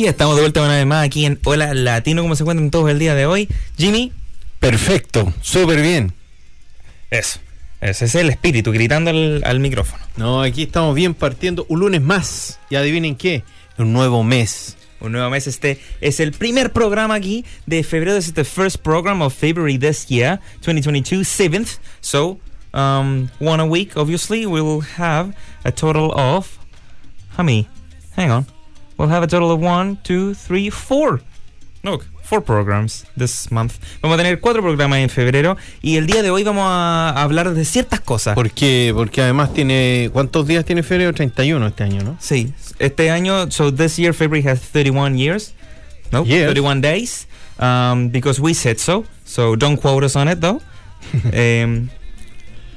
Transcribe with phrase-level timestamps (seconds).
[0.00, 2.88] Y estamos de vuelta una vez más aquí en Hola Latino, ¿cómo se encuentran todos
[2.90, 3.50] el día de hoy?
[3.76, 4.14] Jimmy,
[4.58, 6.14] Perfecto, súper bien.
[7.10, 7.38] eso,
[7.82, 10.02] ese es el espíritu, gritando al, al micrófono.
[10.16, 12.58] No, aquí estamos bien partiendo un lunes más.
[12.70, 13.44] Y adivinen qué,
[13.76, 14.78] un nuevo mes.
[15.00, 18.16] Un nuevo mes, este es el primer programa aquí de febrero.
[18.16, 21.78] This is the first program of February this year, 2022, 7th.
[22.00, 22.40] So,
[22.72, 24.46] um, one a week, obviously.
[24.46, 26.58] We will have a total of.
[27.36, 27.68] How many?
[28.16, 28.46] Hang on.
[29.00, 31.22] We'll have a total of one, two, three, four.
[31.82, 33.78] Look, four programs this month.
[34.02, 37.54] Vamos a tener cuatro programas en febrero y el día de hoy vamos a hablar
[37.54, 38.34] de ciertas cosas.
[38.34, 40.10] Porque, porque además tiene.
[40.12, 41.14] ¿Cuántos días tiene febrero?
[41.14, 42.18] 31 este año, ¿no?
[42.20, 45.54] Sí, este año, so this year February has 31 years.
[46.12, 46.48] No, Years.
[46.48, 47.26] 31 days.
[47.58, 49.06] Um, because we said so.
[49.24, 50.60] So don't quote us on it though.
[51.32, 51.88] Em,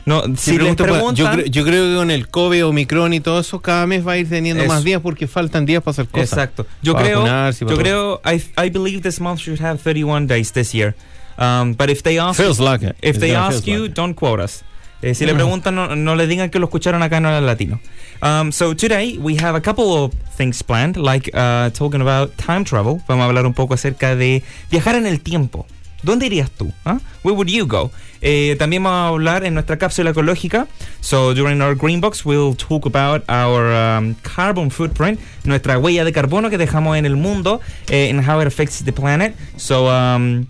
[0.05, 2.65] no, si Sí, les pregunto, pa- yo, preguntan, creo, yo creo que con el COVID,
[2.67, 4.71] Omicron y todo eso, cada mes va a ir teniendo Eso.
[4.73, 6.29] más días porque faltan días para hacer cosas.
[6.29, 6.65] exacto.
[6.81, 10.51] Yo Para creo, vacunarse yo creo, I, I believe this month should have 31 days
[10.51, 10.95] this year.
[11.37, 12.95] Um, but if they ask, Feels like it.
[13.01, 14.63] if It's they ask you, like don't quote us.
[15.01, 15.37] Eh, si le Mm.
[15.37, 17.79] preguntan, no, no le digan que lo escucharon acá en Hola Latino.
[18.21, 22.63] Um, so today we have a couple of things planned, like uh, talking about time
[22.63, 23.01] travel.
[23.07, 25.65] Vamos a hablar un poco acerca de viajar en el tiempo.
[26.03, 26.71] ¿Dónde irías tú?
[26.85, 26.99] ah?
[27.23, 27.91] Where would you go?
[28.21, 30.67] Eh, también vamos a hablar en nuestra cápsula ecológica.
[31.01, 36.11] So during our green box we'll talk about our um, carbon footprint, nuestra huella de
[36.11, 37.59] carbono que dejamos en el mundo,
[37.89, 39.33] eh, and how it affects the planet.
[39.57, 40.47] So um,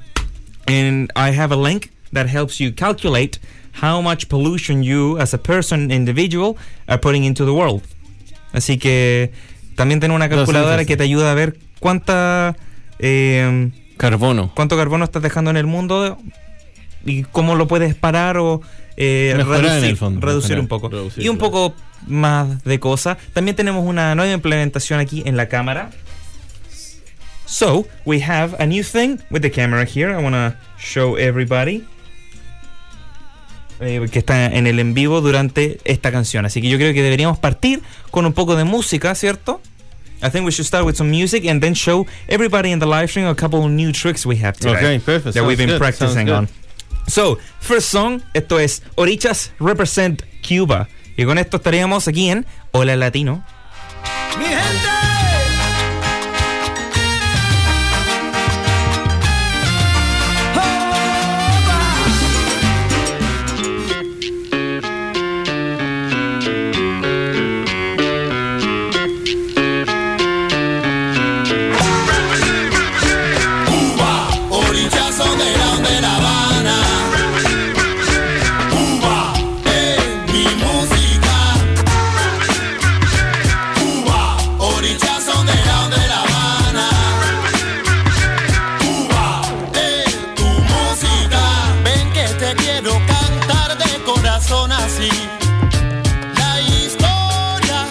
[0.68, 3.40] and I have a link that helps you calculate
[3.82, 7.82] how much pollution you as a person individual are putting into the world.
[8.54, 9.32] Así que
[9.76, 10.88] también tengo una No, sí, calculadora sí, sí.
[10.88, 12.56] que te ayuda a ver cuánta
[13.00, 14.52] eh, Carbono.
[14.56, 16.18] cuánto carbono estás dejando en el mundo
[17.06, 18.62] y cómo lo puedes parar o
[18.98, 20.90] eh, en reducir, el fondo, reducir un poco.
[20.90, 21.74] reducir, y un poco
[22.08, 23.18] más de cosas.
[23.34, 25.90] También tenemos una nueva implementación aquí en la cámara.
[27.46, 30.12] So, we have a new thing with the camera here.
[30.12, 31.84] I want to show everybody.
[33.80, 36.46] eh, que está en el en vivo durante esta canción.
[36.46, 37.82] Así que yo creo que deberíamos partir
[38.12, 39.62] con un poco de música, ¿cierto?
[40.24, 43.10] I think we should start with some music and then show everybody in the live
[43.10, 45.36] stream a couple of new tricks we have today Okay, perfect.
[45.36, 46.48] that we've been good, practicing on.
[47.08, 50.88] So, first song, esto es Orichas Represent Cuba.
[51.18, 53.44] Y con esto estaríamos aquí en Hola Latino.
[54.40, 54.93] Mi gente.
[94.44, 95.10] Corazón así.
[96.36, 97.88] La historia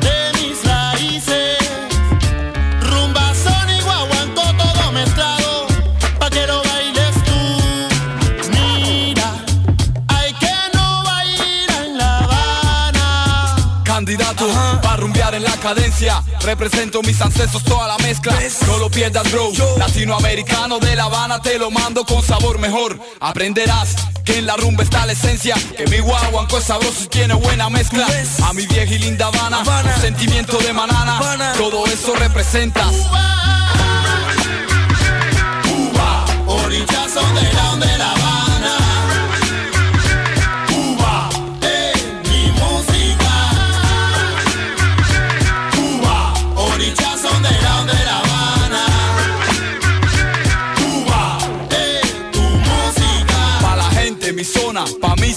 [0.00, 1.58] de mis raíces.
[2.80, 5.66] Rumba, son y guaguancó todo mezclado
[6.18, 8.50] Pa' que lo bailes tú.
[8.50, 9.34] Mira,
[10.08, 13.82] hay que no bailar en La Habana.
[13.84, 14.46] Candidato
[14.82, 16.22] para rumbear en la cadencia.
[16.42, 18.34] Represento mis ancestros toda la mezcla.
[18.66, 19.52] No lo pierdas bro.
[19.78, 22.98] Latinoamericano de La Habana Te lo mando con sabor mejor.
[23.20, 23.96] Aprenderás
[24.28, 25.54] que en la rumba está la esencia.
[25.76, 28.06] Que mi guaguanco es sabroso y tiene buena mezcla.
[28.44, 31.18] A mi vieja y linda Habana, un Sentimiento de manana.
[31.56, 32.92] Todo eso representas
[35.62, 38.27] Cuba, orillas donde la de La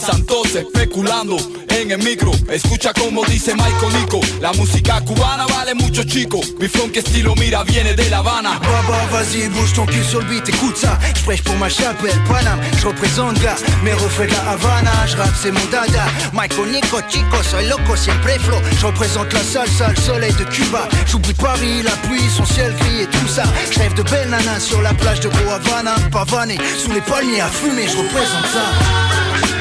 [0.01, 1.38] santos especulando
[1.69, 2.31] en el micro.
[2.50, 6.39] Escucha como dice Michael Nico, la música cubana vale mucho chico.
[6.59, 8.59] Mi funk estilo mira viene de La Habana.
[8.59, 10.98] Baba, vas-y, bouge ton cul sur le beat, écoute ça.
[11.15, 12.59] Je pour ma chapelle, Paname.
[12.80, 14.92] Je représente gars, mes refrains de la Havana.
[15.06, 16.06] Je c'est mon dada.
[16.33, 18.57] Michael Nico, chico, soy loco, siempre flow.
[18.80, 20.88] Je représente la salsa, le soleil de Cuba.
[21.06, 23.44] J'oublie Paris, la pluie, son ciel gris et tout ça.
[23.69, 27.88] Je de belles nanas sur la plage de Boavana, pavané, sous les palmiers à fumer,
[27.88, 29.61] je représente ça.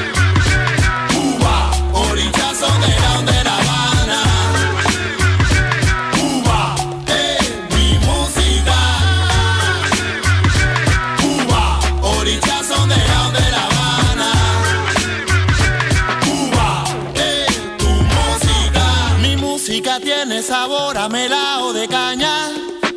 [20.51, 22.49] Sabor a melao de caña.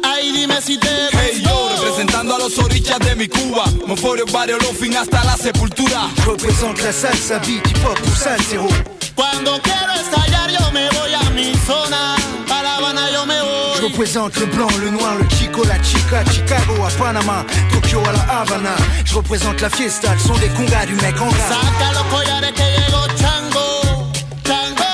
[0.02, 3.64] Ay, dime si te Hey yo, representando a los orillas de mi Cuba.
[3.86, 6.10] Monforio, barrio, fin hasta la sepultura.
[6.16, 8.93] Je représente la salsa beat, hip hop ou salsero.
[9.14, 12.14] Cuando quiero estallar yo me voy a mi zona.
[12.50, 13.90] A La Habana yo me Je voy.
[13.90, 18.40] représente le blanc, le noir, le chico, la chica, Chicago à Panama, Tokyo à la
[18.40, 18.74] Havana.
[19.04, 21.48] Je représente la fiesta, le son des congas du mec en gras.
[21.48, 24.10] Saca los collares que llegó Chango.
[24.44, 24.90] Chango.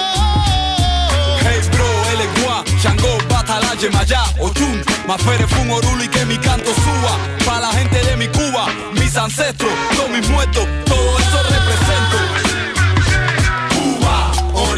[1.42, 6.36] Hey bro, él es guá, Shango, Batala, Yemayá, Ochun, Mafere, Fun, Orulu y que mi
[6.38, 7.16] canto suba.
[7.46, 11.19] Pa' la gente de mi Cuba, mis ancestros, todos mis muertos, todo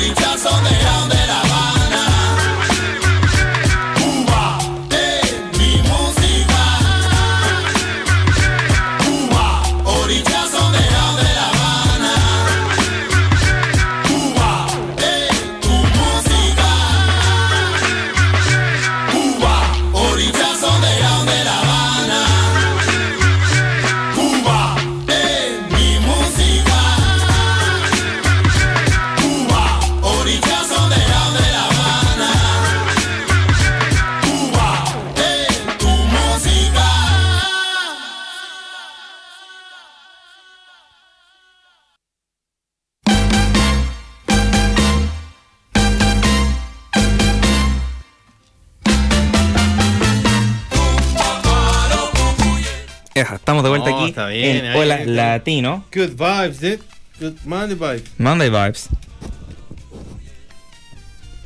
[0.02, 1.11] Cuba, orillazo de la
[53.62, 55.04] Estamos de vuelta No, aquí bien, en Hola.
[55.04, 55.84] Latino.
[55.92, 56.80] Good vibes, dude.
[57.20, 58.10] Good Monday vibes.
[58.18, 58.88] Monday vibes.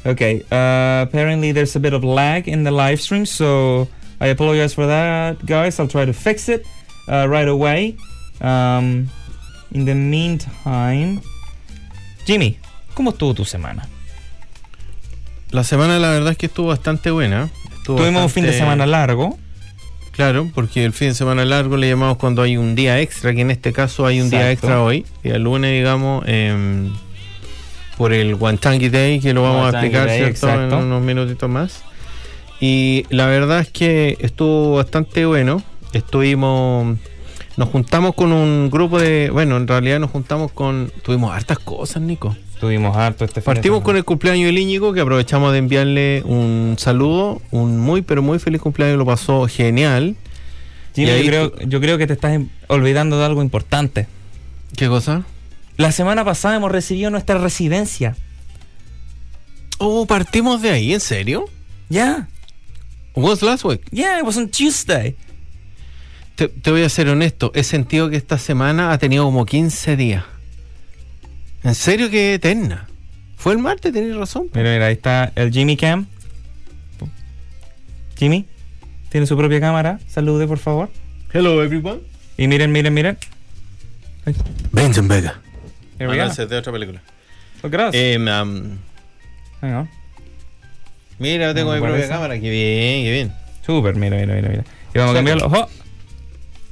[0.05, 3.89] Okay, uh, apparently there's a bit of lag in the live stream, so
[4.21, 5.81] I apologize for that, guys.
[5.81, 6.65] I'll try to fix it
[7.09, 7.97] uh, right away.
[8.41, 9.09] Um,
[9.73, 11.21] in the meantime,
[12.25, 12.59] Jimmy,
[12.95, 13.89] ¿cómo estuvo tu semana?
[15.51, 17.51] La semana la verdad es que estuvo bastante buena.
[17.77, 19.39] Estuvo Tuvimos un fin de bastante- semana largo.
[20.17, 23.43] Claro, porque el fin de semana largo le llamamos cuando hay un día extra, que
[23.43, 26.91] en este caso hay un día extra hoy, día lunes, digamos, em,
[27.99, 30.09] por el Wantangi Day, que lo vamos a explicar.
[30.09, 31.83] En unos minutitos más.
[32.61, 35.63] Y la verdad es que estuvo bastante bueno.
[35.93, 36.97] Estuvimos,
[37.59, 42.01] nos juntamos con un grupo de, bueno, en realidad nos juntamos con, tuvimos hartas cosas,
[42.01, 42.35] Nico.
[42.61, 46.77] Tuvimos harto este fin Partimos con el cumpleaños del Íñigo, que aprovechamos de enviarle un
[46.79, 50.17] saludo, un muy pero muy feliz cumpleaños, lo pasó genial.
[50.95, 54.07] Jimmy, yo, creo, yo creo que te estás olvidando de algo importante.
[54.75, 55.25] ¿Qué cosa?
[55.77, 58.17] La semana pasada hemos recibido nuestra residencia.
[59.79, 61.45] Oh, partimos de ahí, ¿en serio?
[61.91, 62.29] Yeah,
[63.15, 63.83] Was last week.
[63.93, 65.15] yeah, it was on Tuesday.
[66.35, 69.97] Te, te voy a ser honesto, he sentido que esta semana ha tenido como 15
[69.97, 70.25] días.
[71.67, 72.87] En serio que eterna.
[73.37, 74.49] Fue el martes, tenés razón.
[74.55, 76.07] Mira, mira, ahí está el Jimmy Cam.
[78.17, 78.47] Jimmy,
[79.09, 79.99] tiene su propia cámara.
[80.07, 80.91] Salude, por favor.
[81.33, 82.03] Hello everyone.
[82.39, 83.19] Y miren, miren, miren.
[84.71, 85.41] Benson Vega.
[85.99, 87.03] Ah, es de otra película.
[87.65, 87.95] Us.
[87.95, 88.79] Eh, um,
[89.61, 89.91] Hang on.
[91.19, 92.35] mira, tengo mi ¿cuál propia cámara.
[92.35, 93.33] Qué bien, qué bien.
[93.67, 94.65] Super, mira, mira, mira, mira.
[94.95, 95.47] Y vamos a cambiarlo.
[95.47, 95.69] ¡Oh!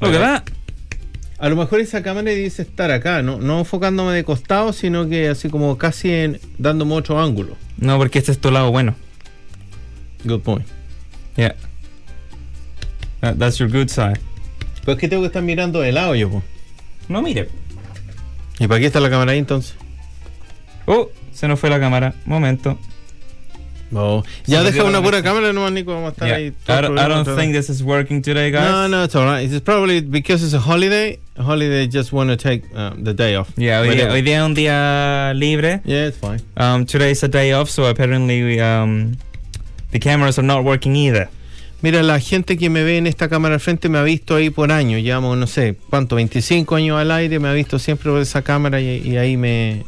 [0.01, 0.64] Look at that.
[1.39, 5.29] A lo mejor esa cámara dice estar acá, no, no enfocándome de costado, sino que
[5.29, 7.57] así como casi en, dándome otro ángulo.
[7.77, 8.95] No, porque este es tu lado bueno.
[10.25, 10.67] Good point.
[11.37, 11.55] Yeah.
[13.21, 14.21] That- that's your good side.
[14.83, 16.43] Pero es que tengo que estar mirando de lado yo, po.
[17.09, 17.49] No, mire.
[18.59, 19.75] ¿Y para qué está la cámara ahí entonces?
[20.87, 22.15] Oh, se nos fue la cámara.
[22.27, 22.79] Momento.
[23.91, 24.25] No.
[24.47, 25.93] Ya deja una pura cámara nomás, Nico.
[25.93, 26.37] Vamos a estar Yeah.
[26.37, 26.53] ahí.
[26.69, 28.65] I don't, I don't think this is working today, guys.
[28.71, 29.51] No, no, it's alright.
[29.51, 31.19] It's probably because it's a holiday.
[31.37, 33.51] A holiday just want to take uh, the day off.
[33.57, 35.81] Yeah, hoy día, hoy día es un día libre.
[35.85, 36.41] Yeah, it's fine.
[36.57, 39.17] Um, today is a day off, so apparently we, um,
[39.93, 41.29] the cameras are not working either.
[41.83, 44.49] Mira, la gente que me ve en esta cámara al frente me ha visto ahí
[44.51, 45.03] por años.
[45.03, 46.17] Llevamos, no sé, ¿cuánto?
[46.17, 47.39] 25 años al aire.
[47.39, 49.85] Me ha visto siempre por esa cámara y, y ahí me,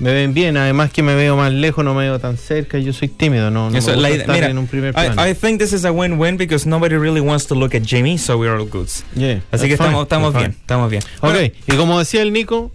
[0.00, 0.56] me ven bien.
[0.56, 2.78] Además que me veo más lejos, no me veo tan cerca.
[2.78, 5.26] Yo soy tímido, no, no Eso, me la idea- mira, en un primer plano.
[5.26, 8.16] I, I think this is a win-win because nobody really wants to look at Jimmy,
[8.18, 8.88] so we're all good.
[9.14, 10.56] Yeah, Así que fine, estamos, estamos bien, fine.
[10.60, 11.02] estamos bien.
[11.20, 12.70] Ok, Bueno, y como decía el Nico,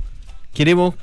[0.53, 0.95] queremos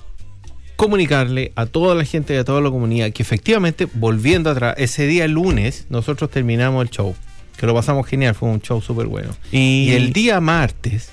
[0.76, 5.06] comunicarle a toda la gente y a toda la comunidad que efectivamente, volviendo atrás, ese
[5.06, 7.14] día lunes nosotros terminamos el show.
[7.56, 9.36] que lo pasamos genial, fue un show súper bueno.
[9.52, 11.10] Y, Y el día martes,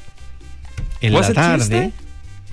[1.02, 1.58] en Was la tarde.
[1.58, 1.92] Tuesday?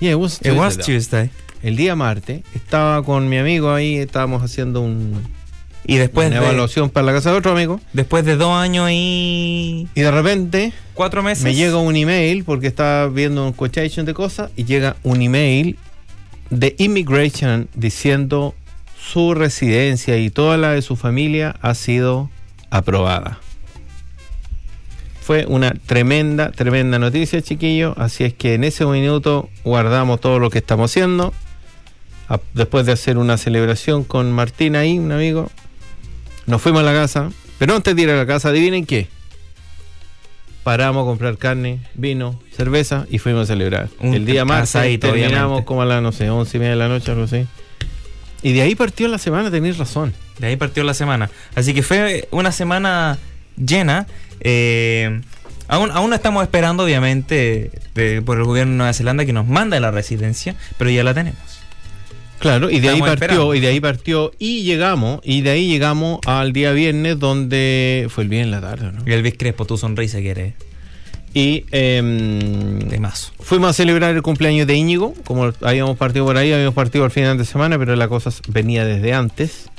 [0.01, 1.44] Yeah, it was It was Tuesday, though.
[1.65, 5.23] El día martes, estaba con mi amigo ahí, estábamos haciendo un,
[5.83, 7.81] Y después una de, evaluación para la casa de otro amigo.
[7.91, 11.43] después de dos años y Y de repente cuatro meses.
[11.43, 15.79] me llega un email, porque estaba viendo un quotation de cosas, y llega un email
[16.51, 18.53] de Immigration diciendo
[18.95, 22.29] su residencia y toda la de su familia ha sido
[22.69, 23.39] aprobada.
[25.19, 27.95] Fue una tremenda, tremenda noticia, chiquillo.
[27.97, 31.33] Así es que en ese minuto guardamos todo lo que estamos haciendo.
[32.29, 35.49] A- Después de hacer una celebración con Martín ahí, un amigo,
[36.47, 37.29] nos fuimos a la casa.
[37.59, 39.07] Pero antes de ir a la casa, adivinen qué.
[40.63, 43.87] Paramos a comprar carne, vino, cerveza y fuimos a celebrar.
[43.99, 46.87] Un el día asadito, terminamos como a las, no sé, once y media de la
[46.87, 47.45] noche, algo así.
[48.41, 50.13] Y de ahí partió la semana, tenéis razón.
[50.39, 51.29] De ahí partió la semana.
[51.53, 53.19] Así que fue una semana
[53.57, 54.07] llena.
[54.41, 55.21] eh,
[55.67, 59.47] aún, aún no estamos esperando, obviamente, de- por el gobierno de Nueva Zelanda que nos
[59.47, 61.39] manda la residencia, pero ya la tenemos.
[62.45, 63.55] Claro, y de ahí partió, esperando.
[63.55, 68.23] y de ahí partió, y llegamos, y de ahí llegamos al día viernes, donde fue
[68.23, 69.01] el viernes en la tarde, ¿no?
[69.05, 70.53] Y el Vic Crespo, tu sonrisa que eres
[71.33, 71.65] Y
[72.99, 73.31] mazo.
[73.39, 77.11] fuimos a celebrar el cumpleaños de Íñigo, como habíamos partido por ahí, habíamos partido al
[77.11, 79.69] final de semana, pero la cosa venía desde antes.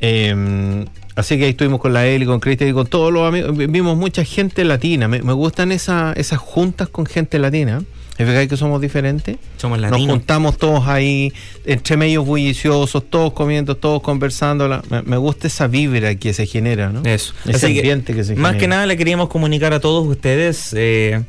[0.00, 0.84] Em,
[1.16, 3.56] así que ahí estuvimos con la Eli, con Cristian y con todos los amigos.
[3.56, 5.08] Vimos mucha gente latina.
[5.08, 7.82] Me, me gustan esa- esas juntas con gente latina.
[8.18, 9.36] ¿Es verdad que somos diferentes?
[9.58, 10.16] Somos Nos latinos.
[10.16, 11.32] juntamos todos ahí,
[11.64, 14.66] entre medios bulliciosos, todos comiendo, todos conversando.
[14.66, 17.02] La- Me, gusta esa vibra que se genera, ¿no?
[17.08, 17.32] Eso.
[17.46, 18.58] Ese Así ambiente que se Más genera.
[18.58, 21.22] que nada le queríamos comunicar a todos ustedes eh,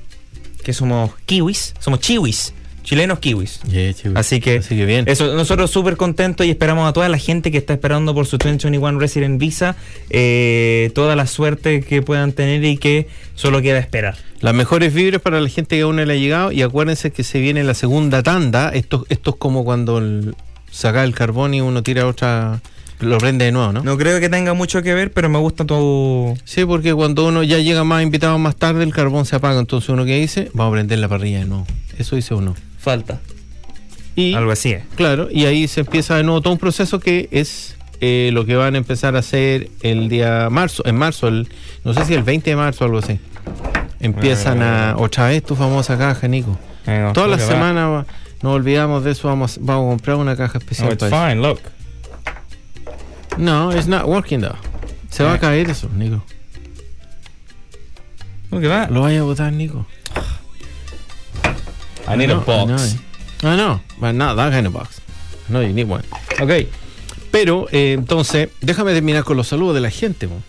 [0.63, 2.53] que somos kiwis, somos chiwis,
[2.89, 3.60] chilenos kiwis.
[3.69, 3.93] Yeah.
[4.15, 5.05] Así que, Así que bien.
[5.08, 8.39] Eso, nosotros súper contentos y esperamos a toda la gente que está esperando por su
[8.39, 9.75] 2021 Resident Visa
[10.10, 14.15] eh, toda la suerte que puedan tener y que solo queda esperar.
[14.41, 16.51] Las mejores vibras para la gente que aún no le ha llegado.
[16.51, 18.69] Y acuérdense que se viene la segunda tanda.
[18.69, 20.36] Esto, esto es como cuando el-
[20.72, 22.60] saca el carbón y uno tira otra.
[23.01, 23.84] Lo prende de nuevo, ¿no?
[23.84, 26.36] No creo que tenga mucho que ver, pero me gusta tu...
[26.43, 29.60] Sí, porque cuando uno ya llega más invitado más tarde, el carbón se apaga.
[29.60, 31.67] Entonces, uno que dice, vamos a prender la parrilla de nuevo.
[31.98, 32.55] Eso dice uno.
[32.79, 33.19] Falta.
[34.15, 34.83] Y, Algo así es.
[34.95, 38.55] claro, y ahí se empieza de nuevo todo un proceso que es eh, lo que
[38.55, 40.83] van a empezar a hacer el día marzo.
[40.86, 41.48] En marzo, el,
[41.83, 43.19] no sé si el 20 de marzo o algo así.
[44.00, 44.95] Empiezan a.
[44.98, 46.57] Otra vez tu famosa caja, Nico.
[46.88, 48.05] Eh, no, Todas las semanas
[48.41, 50.93] nos olvidamos de eso, vamos, a- vamos a comprar una caja No, especial.
[50.93, 51.59] it's para fine, look.
[53.38, 54.55] No, it's not working though.
[55.09, 55.39] Se va a Eh.
[55.39, 56.24] caer eso, Nico.
[58.51, 58.89] Look at that.
[58.91, 59.86] Lo vaya a botar, Nico.
[62.09, 62.49] I need a box.
[62.51, 63.51] I know.
[63.51, 64.99] I know, but not that kind of box.
[65.47, 66.03] No, you need one.
[66.41, 66.67] Ok.
[67.31, 70.27] Pero, eh, entonces, déjame terminar con los saludos de la gente.
[70.27, 70.41] mo.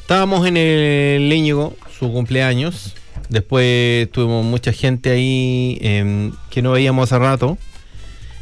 [0.00, 2.94] Estábamos en el Íñigo, su cumpleaños.
[3.28, 7.58] Después tuvimos mucha gente ahí em, que no veíamos hace rato.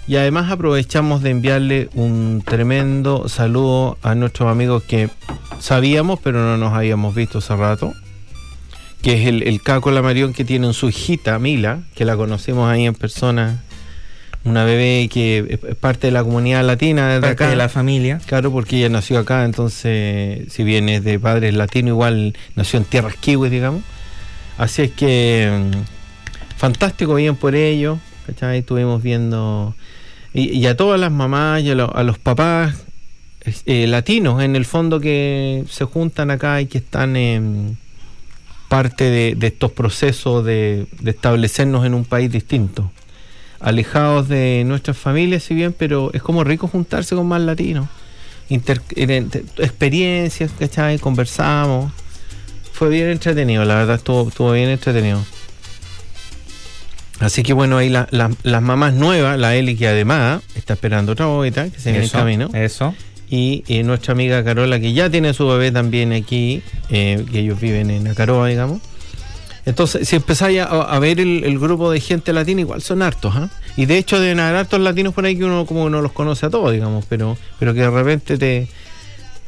[0.07, 5.11] Y además aprovechamos de enviarle un tremendo saludo a nuestros amigos que
[5.61, 7.95] sabíamos, pero no nos habíamos visto hace rato.
[9.03, 12.87] Que es el, el Caco Lamarión que tiene su hijita, Mila, que la conocemos ahí
[12.87, 13.61] en persona.
[14.45, 17.51] Una bebé que es- parte de la comunidad latina desde Parte acá.
[17.51, 18.21] de la familia.
[18.27, 22.85] Claro, porque ella nació acá, entonces, si bien es de padres latinos, igual nació en
[22.85, 23.83] tierras kiwis, digamos.
[24.59, 27.99] Así es que, mm, fantástico, bien por ello.
[28.27, 28.59] ¿cachai?
[28.59, 29.75] Estuvimos viendo.
[30.33, 32.75] Y, y a todas las mamás y a, lo- a los papás
[33.67, 37.77] eh, latinos, en el fondo, que se juntan acá y que están en
[38.73, 42.91] parte de, de estos procesos de, de establecernos en un país distinto
[43.61, 47.87] alejados de nuestras familias, si bien, pero es como rico juntarse con más latinos.
[48.49, 50.99] Inter- te- experiencias, ¿cachai?
[50.99, 51.93] Conversamos.
[52.73, 55.23] Fue bien entretenido, la verdad, estuvo, estuvo bien entretenido.
[57.21, 61.13] Así que bueno, ahí la- la- las mamás nuevas, la Eli que además está esperando
[61.13, 62.51] otra bobeta que se viene en camino.
[62.55, 62.95] Eso.
[63.33, 67.59] Y eh, nuestra amiga Carola, que ya tiene su bebé también aquí, eh, que ellos
[67.59, 68.83] viven en Acaroa, digamos.
[69.65, 73.49] Entonces, si empezáis a, ver el, grupo de gente latina, igual son hartos, ¿ah?
[73.75, 76.45] Y de hecho deben haber hartos latinos por ahí que uno como no los conoce
[76.45, 78.69] a todos, digamos, pero, pero que de repente te,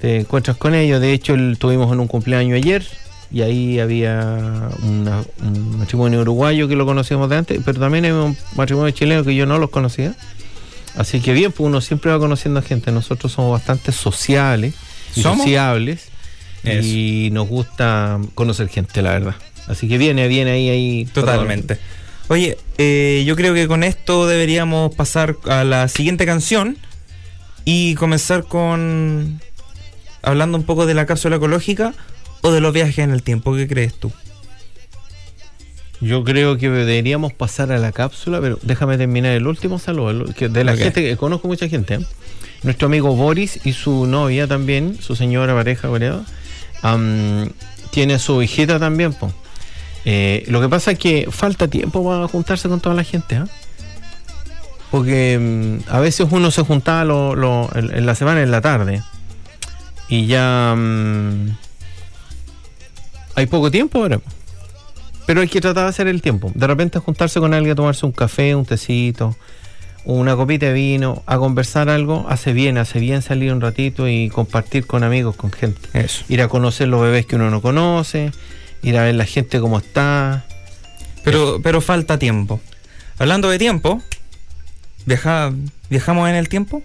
[0.00, 1.02] encuentras con ellos.
[1.02, 2.86] De hecho, el- tuvimos en un cumpleaños ayer
[3.30, 8.34] y ahí había un matrimonio uruguayo que lo conocíamos de antes, pero también hay un
[8.56, 10.14] matrimonio chileno que yo no los conocía.
[10.96, 12.92] Así que bien, pues uno siempre va conociendo a gente.
[12.92, 14.74] Nosotros somos bastante sociales
[15.16, 15.38] y ¿Somos?
[15.38, 16.08] sociables
[16.64, 19.34] y nos gusta conocer gente, la verdad.
[19.66, 21.04] Así que viene, viene ahí, ahí.
[21.06, 21.78] Totalmente.
[22.28, 26.78] Oye, eh, yo creo que con esto deberíamos pasar a la siguiente canción
[27.64, 29.40] y comenzar con
[30.22, 31.94] hablando un poco de la cápsula ecológica
[32.40, 33.54] o de los viajes en el tiempo?
[33.54, 34.12] ¿Qué crees tú?
[36.00, 40.48] Yo creo que deberíamos pasar a la cápsula, pero déjame terminar el último saludo, que
[40.48, 41.94] de la gente que conozco mucha gente.
[41.94, 42.00] ¿eh?
[42.62, 46.22] Nuestro amigo Boris y su novia también, su señora pareja, ¿verdad?
[46.82, 47.50] Am,
[47.90, 49.32] tiene su hijita también, po.
[50.04, 53.46] Eh, lo que pasa es que falta tiempo para juntarse con toda la gente, ¿ah?
[54.90, 55.38] Porque
[55.86, 59.02] mm, a veces uno se juntaba lo- lo- en, en la semana, en la tarde,
[60.08, 61.48] y ya mm,
[63.36, 64.18] hay poco tiempo ahora.
[64.18, 64.30] po.
[65.26, 66.52] Pero hay que tratar de hacer el tiempo.
[66.54, 69.36] De repente juntarse con alguien a tomarse un café, un tecito,
[70.04, 74.28] una copita de vino, a conversar algo, hace bien, hace bien salir un ratito y
[74.28, 75.88] compartir con amigos, con gente.
[75.94, 76.24] Eso.
[76.28, 78.32] Ir a conocer los bebés que uno no conoce,
[78.82, 80.44] ir a ver la gente cómo está.
[81.22, 82.60] Pero, pero falta tiempo.
[83.18, 84.02] Hablando de tiempo,
[85.06, 85.52] viaja,
[85.88, 86.82] ¿viajamos en el tiempo?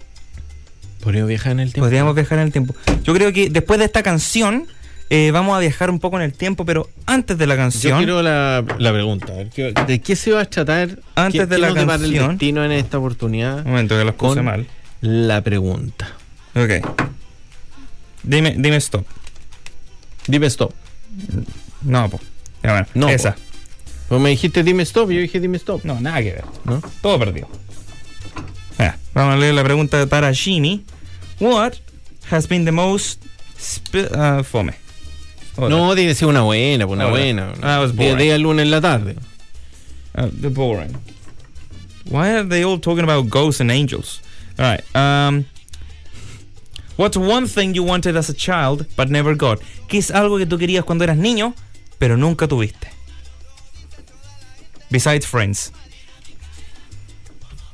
[1.02, 1.86] ¿Podríamos viajar en el tiempo?
[1.86, 2.74] Podríamos viajar en el tiempo.
[3.04, 4.66] Yo creo que después de esta canción
[5.10, 7.98] eh, vamos a viajar un poco en el tiempo, pero antes de la Yo canción,
[7.98, 9.32] quiero la, la pregunta.
[9.32, 11.76] a ver, ¿qué- ¿De qué se va a tratar Antes ¿Qué- de qué la nos
[11.76, 12.28] depara el canción.
[12.30, 13.58] destino en esta oportunidad?
[13.58, 14.66] un momento que los puse mal.
[15.02, 16.08] La pregunta.
[16.54, 16.86] Ok.
[18.22, 19.04] Dime, dime stop.
[20.26, 20.72] Dime stop.
[21.82, 22.20] No, po.
[22.62, 23.36] Ya, bueno, No, esa.
[24.08, 25.84] Pues me dijiste dime stop yo dije dime stop.
[25.84, 26.44] No, nada que ver.
[26.64, 26.82] ¿No?
[27.02, 27.48] Todo perdido.
[29.12, 30.84] Vamos a leer la pregunta para Jimmy.
[31.40, 31.72] What
[32.30, 33.20] has been the most
[33.94, 34.74] uh, fome?
[35.56, 35.68] Otra.
[35.68, 37.18] No, tiene que ser una buena, pues una Otra.
[37.18, 37.52] buena.
[37.62, 38.18] Ah, was Día, boring.
[38.18, 39.16] día lunes en la tarde.
[40.16, 40.96] Uh, the boring.
[42.08, 44.20] Why are they all talking about ghosts and angels?
[44.58, 44.82] All right.
[44.96, 45.44] Um,
[46.96, 49.60] what's one thing you wanted as a child but never got?
[49.88, 51.54] ¿Qué es algo que tú querías cuando eras niño
[51.98, 52.88] pero nunca tuviste?
[54.90, 55.72] Besides friends,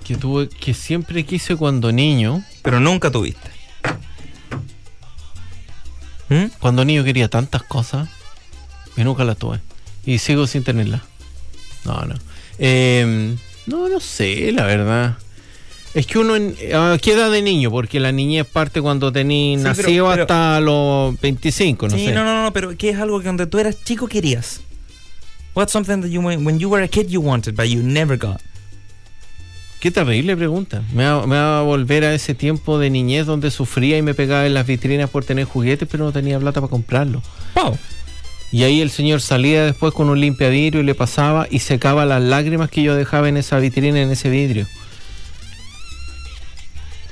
[0.05, 2.45] Que tuve, que siempre quise cuando niño.
[2.63, 3.51] pero nunca tuviste.
[6.29, 6.47] ¿Mm?
[6.61, 8.09] Cuando niño quería tantas cosas
[8.97, 9.61] y nunca las tuve.
[10.05, 11.03] Y sigo sin tenerlas.
[11.85, 12.15] No, no.
[12.59, 13.37] Eh,
[13.67, 15.19] no, no sé, la verdad.
[15.95, 17.71] Es que uno, en, ¿a qué edad de niño?
[17.71, 22.07] Porque la niñez parte cuando tení Sí, nacido pero- pero- hasta los 25, no sí,
[22.07, 22.13] sé.
[22.13, 24.61] no, no, no, pero ¿qué es algo que cuando tú eras chico querías?
[25.55, 28.43] What's something that you when you were a kid you wanted but you never got?
[29.81, 30.83] Qué terrible pregunta.
[30.93, 34.15] Me va, me va a volver a ese tiempo de niñez donde sufría y me
[34.15, 37.23] pegaba en las vitrinas por tener juguetes, pero no tenía plata para comprarlos.
[37.55, 37.79] Wow.
[38.53, 42.23] Y ahí el señor salía después con un limpiavidrio y le pasaba y secaba las
[42.23, 44.67] lágrimas que yo dejaba en esa vitrina, en ese vidrio.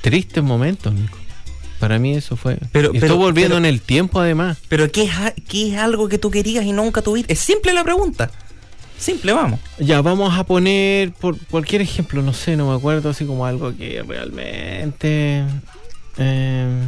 [0.01, 1.19] Tristes momentos, Nico.
[1.81, 2.59] Para mí eso fue.
[2.73, 4.59] Pero- y pero- estoy volviendo pero- en el tiempo además.
[4.69, 5.11] Pero ¿qué es,
[5.49, 7.33] ¿qué es algo que tú querías y nunca tuviste?
[7.33, 8.31] Es simple la pregunta.
[8.99, 9.61] Simple, vamos.
[9.79, 13.77] Ya, vamos a poner por cualquier ejemplo, no sé, no me acuerdo, así como algo
[13.77, 15.45] que realmente...
[16.17, 16.83] eh,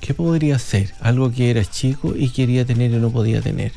[0.00, 0.94] ¿Qué podría ser?
[1.00, 3.72] Algo que era chico y quería tener y no podía tener.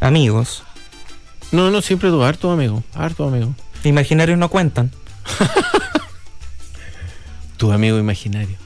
[0.00, 0.62] Amigos.
[1.52, 3.54] No, no, siempre tuve harto amigo, harto amigo.
[3.84, 4.90] Imaginarios no cuentan.
[7.56, 8.56] Tu amigo imaginario.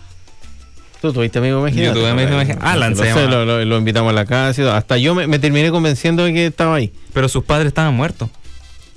[1.09, 1.95] ¿Tú tuviste amigo imaginario?
[1.95, 2.63] Yo tuve amigo imaginario.
[2.65, 3.27] Alan Lo se sé.
[3.27, 4.77] Lo, lo- lo invitamos a la casa.
[4.77, 6.93] Hasta yo me, me terminé convenciendo de que estaba ahí.
[7.13, 8.29] Pero sus padres estaban muertos.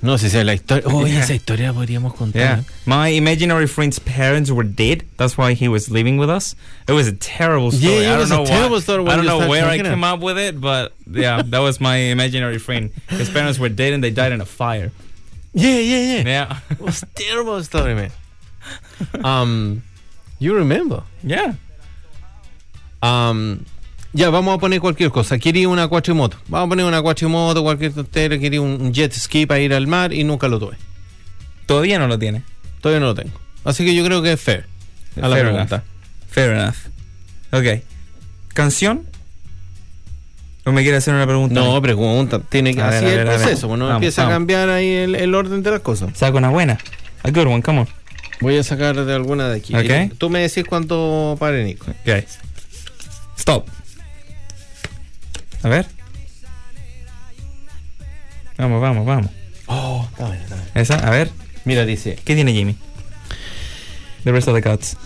[0.02, 0.88] No sé si es la historia.
[0.88, 1.20] Oye, Yeah.
[1.24, 2.40] esa historia la podríamos contar.
[2.40, 2.64] Yeah.
[2.86, 5.04] My imaginary friend's parents were dead.
[5.18, 6.56] That's why he was living with us.
[6.88, 7.94] It was a terrible story.
[7.94, 9.76] Yeah, it I don't was a know terrible why- story I don't know where I
[9.78, 12.90] came up with it, but yeah, that was my imaginary friend.
[13.10, 14.90] His parents were dead and they died in a fire.
[15.52, 16.22] Yeah, yeah, yeah.
[16.26, 16.56] Yeah.
[16.70, 18.10] It was a terrible story, man.
[19.24, 19.82] Um,
[20.38, 21.02] you remember?
[21.22, 21.54] yeah.
[23.02, 23.58] Um,
[24.12, 25.38] ya, vamos a poner cualquier cosa.
[25.38, 26.36] Quería una cuatrimoto.
[26.48, 28.38] Vamos a poner una cuatrimoto, cualquier tontera.
[28.38, 30.76] Quería un, jet ski para ir al mar y nunca lo tuve.
[31.66, 32.42] Todavía no lo tiene.
[32.80, 33.38] Todavía no lo tengo.
[33.64, 34.66] Así que yo creo que es fair.
[35.16, 35.74] A la Fair pregunta.
[35.76, 36.30] enough.
[36.30, 36.76] Fair enough.
[37.52, 37.84] Ok.
[38.54, 39.02] ¿Canción?
[40.64, 41.54] ¿O me quiere hacer una pregunta?
[41.54, 42.40] No, pregunta.
[42.40, 43.68] Tiene que ver, el proceso.
[43.68, 44.32] Bueno, Vamos, empieza vamos.
[44.32, 46.10] a cambiar ahí el, el orden de las cosas.
[46.16, 46.78] Saca una buena.
[47.22, 47.88] A good one, come on.
[48.40, 49.74] Voy a sacar de alguna de aquí.
[49.74, 50.16] Ok.
[50.18, 51.90] Tú me decís cuánto pare, Nico.
[51.90, 52.24] Ok.
[53.40, 53.66] Stop.
[55.62, 55.86] A ver.
[58.58, 59.30] Vamos, vamos, vamos.
[59.66, 60.68] Oh, está bien, está bien.
[60.74, 61.30] Esa, a ver.
[61.64, 62.18] Mira, dice.
[62.22, 62.76] ¿Qué tiene Jimmy?
[64.24, 64.98] The rest of the cuts.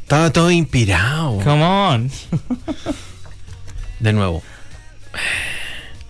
[0.00, 1.38] Estaba todo inspirado.
[1.44, 2.10] Come on.
[4.00, 4.42] De nuevo.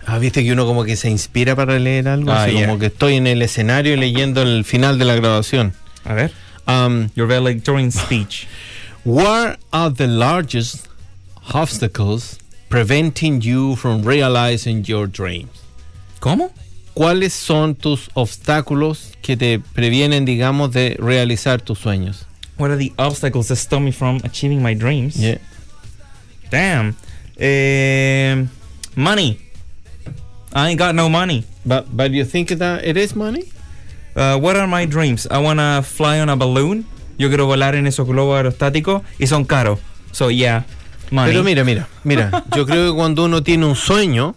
[0.05, 2.31] Ah, viste que uno como que se inspira para leer algo.
[2.31, 2.65] Ah, así yeah.
[2.65, 5.73] como que estoy en el escenario leyendo el final de la grabación.
[6.05, 6.31] A ver.
[6.65, 8.47] Um, Your valedictorian speech.
[9.03, 10.87] What are the largest
[11.53, 15.49] obstacles preventing you from realizing your dreams?
[16.19, 16.51] ¿Cómo?
[16.93, 22.25] ¿Cuáles son tus obstáculos que te previenen, digamos, de realizar tus sueños?
[22.57, 25.17] What are the obstacles that stop me from achieving my dreams?
[25.17, 25.39] Yeah.
[26.51, 26.95] Damn.
[27.37, 28.45] Eh,
[28.95, 29.39] money.
[30.53, 31.45] I ain't got no money.
[31.65, 33.51] But, but you think that it is money?
[34.15, 35.25] Uh, what are my dreams?
[35.31, 36.85] I wanna fly on a balloon.
[37.17, 39.79] Yo quiero volar en esos globos aerostáticos y son caros.
[40.11, 40.63] So yeah,
[41.11, 41.31] money.
[41.31, 42.43] Pero mira, mira, mira.
[42.55, 44.35] yo creo que cuando uno tiene un sueño,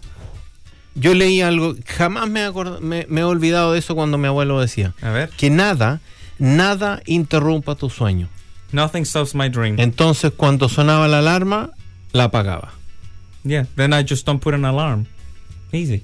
[0.95, 4.27] yo leí algo, jamás me, he acord- me, me he olvidado de eso cuando mi
[4.27, 5.29] abuelo decía, A ver.
[5.37, 6.01] que nada,
[6.39, 8.29] nada interrumpa tu sueño.
[8.71, 9.79] Nothing stops my dream.
[9.79, 11.71] Entonces cuando sonaba la alarma,
[12.13, 12.73] la apagaba.
[13.43, 15.05] yeah, then I just don't put an alarm.
[15.71, 16.03] Easy.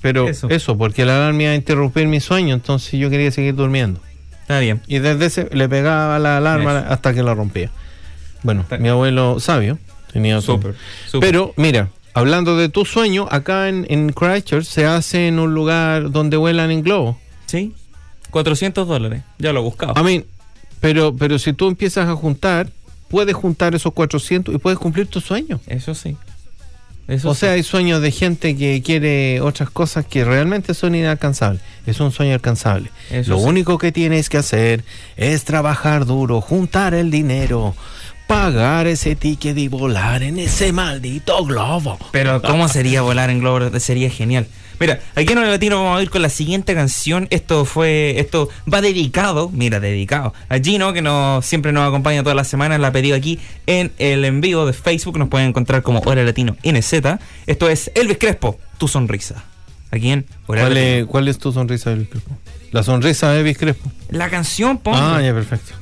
[0.00, 0.48] Pero Eso.
[0.50, 0.76] eso.
[0.76, 4.00] porque la alarma iba a interrumpir mi sueño, entonces yo quería seguir durmiendo.
[4.40, 4.80] Está bien.
[4.88, 6.88] Y desde ese le pegaba la alarma Eso.
[6.92, 7.70] hasta que la rompía.
[8.42, 9.78] Bueno, mi abuelo sabio
[10.12, 10.74] tenía su- Súper.
[11.10, 11.28] súper.
[11.28, 16.10] Pero mira, hablando de tu sueño, acá en, en Christchurch se hace en un lugar
[16.10, 17.18] donde vuelan en globo.
[17.46, 17.74] Sí.
[18.30, 19.22] 400 dólares.
[19.38, 19.94] Ya lo he buscado.
[19.96, 20.24] I mean,
[20.80, 22.68] pero, pero si tú empiezas a juntar,
[23.08, 25.60] puedes juntar esos 400 y puedes cumplir tu sueño.
[25.66, 26.16] Eso sí.
[27.08, 27.40] Eso O sí.
[27.40, 31.60] sea, hay sueños de gente que quiere otras cosas que realmente son inalcanzables.
[31.84, 32.90] Es un sueño alcanzable.
[33.10, 33.44] Eso Lo sí.
[33.44, 34.84] único que tienes que hacer
[35.16, 37.74] es trabajar duro, juntar el dinero,
[38.32, 41.98] pagar ese ticket y volar en ese maldito globo.
[42.12, 43.78] Pero ¿cómo sería volar en globo?
[43.78, 44.46] Sería genial.
[44.80, 47.28] Mira, aquí en el latino vamos a ir con la siguiente canción.
[47.28, 52.34] Esto fue, esto va dedicado, mira, dedicado a Gino, que nos, siempre nos acompaña todas
[52.34, 52.80] las semanas.
[52.80, 55.18] La ha pedido aquí en el en vivo de Facebook.
[55.18, 56.94] Nos pueden encontrar como Hora Latino NZ.
[57.46, 59.44] Esto es Elvis Crespo, tu sonrisa.
[59.90, 60.96] Aquí en Hora ¿Cuál Latino.
[60.96, 62.38] es, cuál es tu sonrisa, Elvis Crespo?
[62.70, 63.92] La sonrisa de Elvis Crespo.
[64.08, 64.96] La canción, pongo.
[64.96, 65.81] Ah, ya, perfecto.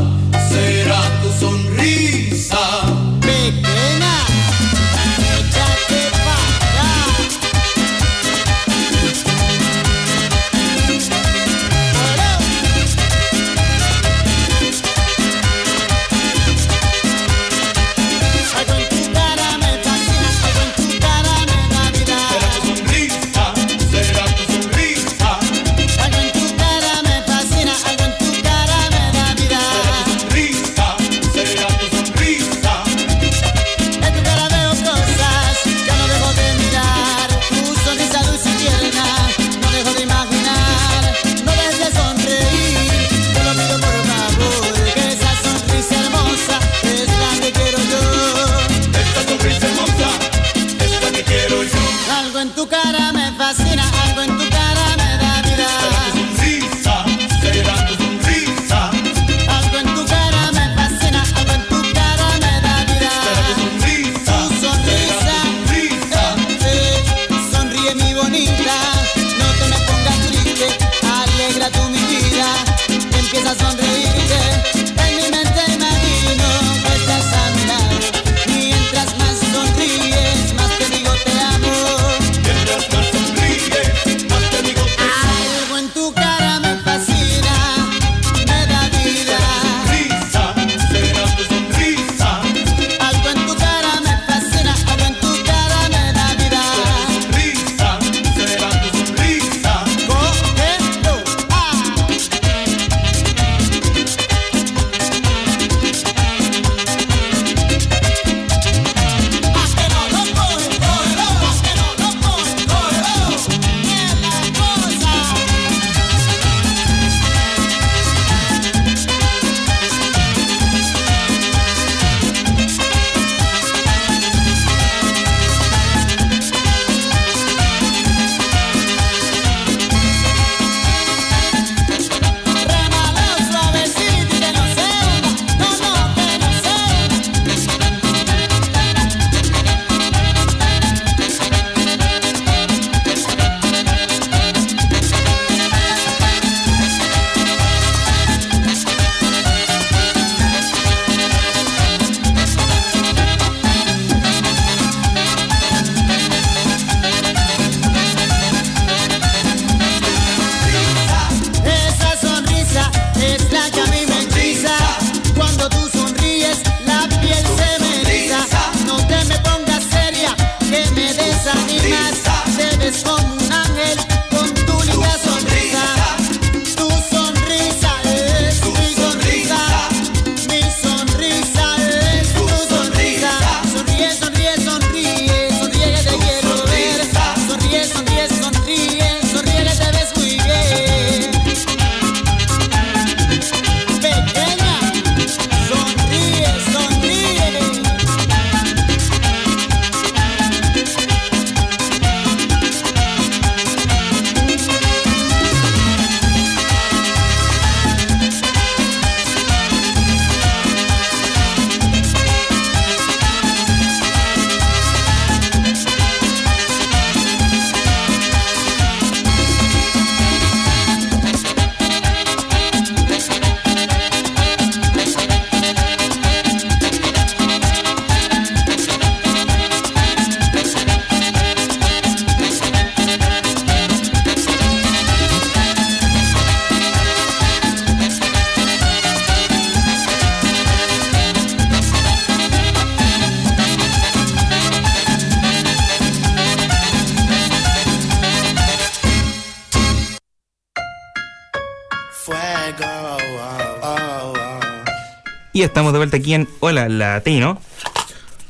[256.21, 257.59] aquí en Hola Latino.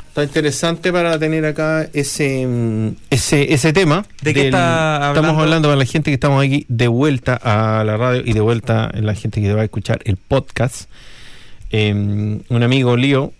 [0.09, 4.05] Está interesante para tener acá ese mm, ese, ese tema.
[4.21, 5.21] ¿De qué está hablando?
[5.21, 8.41] Estamos hablando para la gente que estamos aquí de vuelta a la radio y de
[8.41, 10.89] vuelta la gente que va a escuchar el podcast.
[11.71, 13.31] Eh, un amigo Lío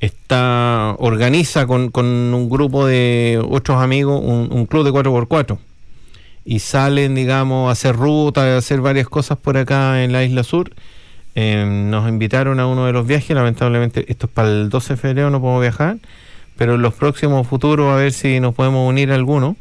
[0.00, 5.58] está organiza con, con un grupo de otros amigos un, un club de 4x4
[6.44, 10.42] y salen, digamos, a hacer rutas, a hacer varias cosas por acá en la isla
[10.42, 10.72] sur.
[11.34, 14.96] Eh, nos invitaron a uno de los viajes, lamentablemente esto es para el 12 de
[14.96, 15.96] febrero, no podemos viajar,
[16.56, 19.56] pero en los próximos futuros a ver si nos podemos unir a alguno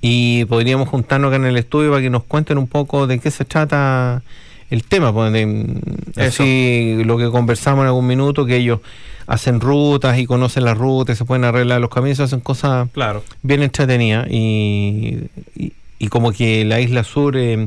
[0.00, 3.30] y podríamos juntarnos acá en el estudio para que nos cuenten un poco de qué
[3.30, 4.22] se trata
[4.70, 5.80] el tema, pues, de-
[6.16, 8.80] así lo que conversamos en algún minuto, que ellos
[9.26, 13.22] hacen rutas y conocen las rutas, se pueden arreglar los caminos, hacen cosas Claro.
[13.42, 15.24] bien entretenida y,
[15.56, 17.66] y, y como que la isla sur eh,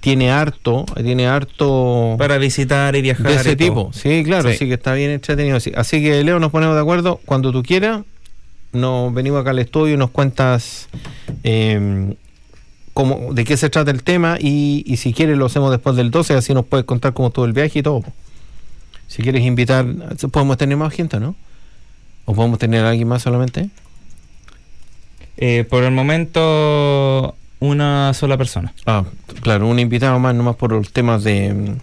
[0.00, 3.26] tiene harto, tiene harto Para visitar y viajar.
[3.26, 3.68] de y ese todo.
[3.68, 3.90] tipo.
[3.92, 4.54] Sí, claro, Sí.
[4.56, 5.56] así que está bien entretenido.
[5.56, 8.02] Así, así que Leo, nos ponemos de acuerdo cuando tú quieras.
[8.72, 10.88] Nos venimos acá al estudio y nos cuentas
[11.44, 12.14] eh,
[12.94, 16.10] cómo, de qué se trata el tema y, y si quieres lo hacemos después del
[16.10, 18.04] 12, así nos puedes contar cómo estuvo el viaje y todo.
[19.08, 19.86] Si quieres invitar,
[20.30, 21.34] podemos tener más gente, ¿no?
[22.26, 23.70] ¿O podemos tener a alguien más solamente?
[25.38, 28.72] Eh, por el momento, una sola persona.
[28.86, 29.04] Ah,
[29.42, 31.76] claro, un invitado más, nomás por los temas de,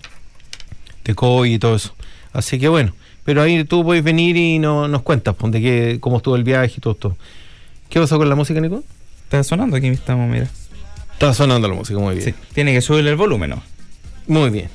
[1.04, 1.96] de COVID y todo eso.
[2.32, 5.98] Así que bueno, pero ahí tú puedes venir y no, nos cuentas pues, de qué,
[6.00, 7.18] cómo estuvo el viaje y todo esto.
[7.90, 8.84] ¿Qué pasó con la música, Nico?
[9.24, 10.48] Está sonando aquí estamos, mira.
[11.14, 12.26] Está sonando la música, muy bien.
[12.26, 12.36] Sí.
[12.54, 13.64] Tiene que subirle el volumen, ¿no?
[14.28, 14.70] Muy bien.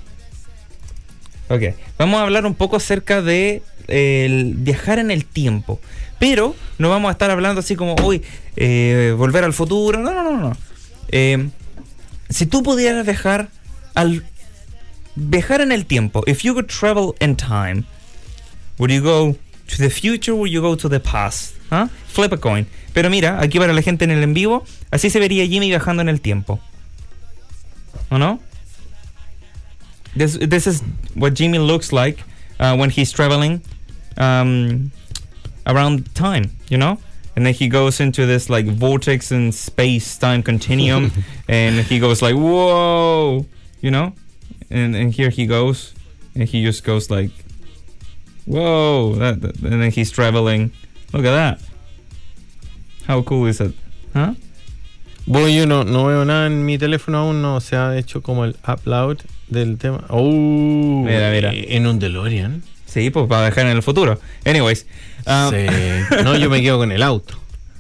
[1.49, 5.81] Ok, vamos a hablar un poco acerca de el viajar en el tiempo.
[6.19, 8.23] Pero no vamos a estar hablando así como, uy,
[8.57, 10.01] eh, volver al futuro.
[10.01, 10.57] No, no, no, no.
[11.11, 11.49] Eh,
[12.29, 13.49] si tú pudieras viajar
[13.95, 14.25] al
[15.17, 17.85] viajar en el tiempo, if you could travel in time,
[18.79, 21.55] would you go to the future or you go to the past?
[21.71, 21.89] ¿Ah?
[22.09, 22.67] Flip a coin.
[22.95, 26.03] Pero mira, aquí para la gente en el en vivo, así se vería Jimmy viajando
[26.03, 26.61] en el tiempo.
[28.11, 28.41] ¿O no?
[30.17, 30.83] This this is
[31.15, 32.19] what Jimmy looks like
[32.59, 33.63] uh, when he's traveling
[34.17, 34.91] um,
[35.67, 36.99] around time, you know.
[37.39, 41.13] And then he goes into this like vortex and space time continuum,
[41.49, 43.47] and he goes like, "Whoa,"
[43.81, 44.13] you know.
[44.71, 45.95] And and here he goes,
[46.35, 47.31] and he just goes like,
[48.45, 50.73] "Whoa!" That, that- and then he's traveling.
[51.13, 51.61] Look at that.
[53.07, 53.73] How cool is it?
[54.13, 54.35] Huh?
[55.25, 58.45] Bueno, yo no, no veo nada en mi teléfono aún, no se ha hecho como
[58.47, 60.05] el upload del tema.
[60.11, 61.53] Oh, Mira, mira.
[61.55, 62.63] En un DeLorean.
[62.89, 64.19] Sí, pues para viajar en el futuro.
[64.45, 64.87] Anyways.
[65.27, 65.67] um, Sí.
[66.25, 67.39] No, yo me quedo con el auto.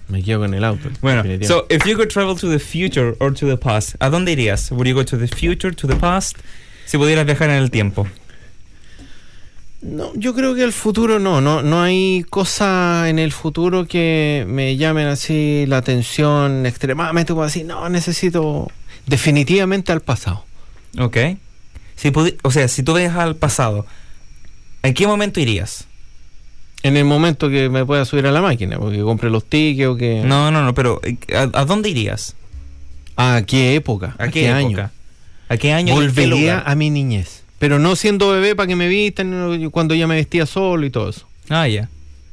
[0.09, 0.88] Me quedo con el auto.
[1.03, 4.33] Bueno, so if you could travel to the future or to the past, ¿a dónde
[4.33, 4.71] irías?
[4.71, 6.37] Would you go to the future, to the past?
[6.87, 8.07] Si pudieras viajar en el tiempo.
[9.81, 14.44] No, yo creo que el futuro no, no, no hay cosa en el futuro que
[14.49, 18.71] me llamen así la atención extremadamente como así, no, necesito
[19.07, 20.44] definitivamente al pasado.
[20.99, 21.16] Ok.
[21.94, 23.87] Si pudi- o sea, si tú viajas al pasado,
[24.83, 25.87] ¿en qué momento irías?
[26.83, 29.97] En el momento que me pueda subir a la máquina, porque compre los tickets o
[29.97, 30.23] que...
[30.25, 32.37] No, no, no, pero eh, ¿a, a dónde irías?
[33.17, 34.14] ¿A qué época?
[34.19, 34.57] ¿A, qué, época?
[34.57, 34.91] año?
[35.49, 35.95] ¿A qué año?
[35.95, 37.43] Volvería a mi niñez.
[37.59, 41.09] Pero no siendo bebé para que me vistan, cuando ya me vestía solo y todo
[41.09, 41.27] eso.
[41.49, 41.88] Ah, ya.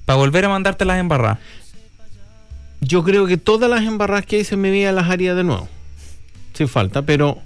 [0.05, 1.39] Para volver a mandarte las embarradas.
[2.81, 5.67] Yo creo que todas las embarradas que hice en mi vida las haría de nuevo.
[6.53, 7.39] Sin falta, pero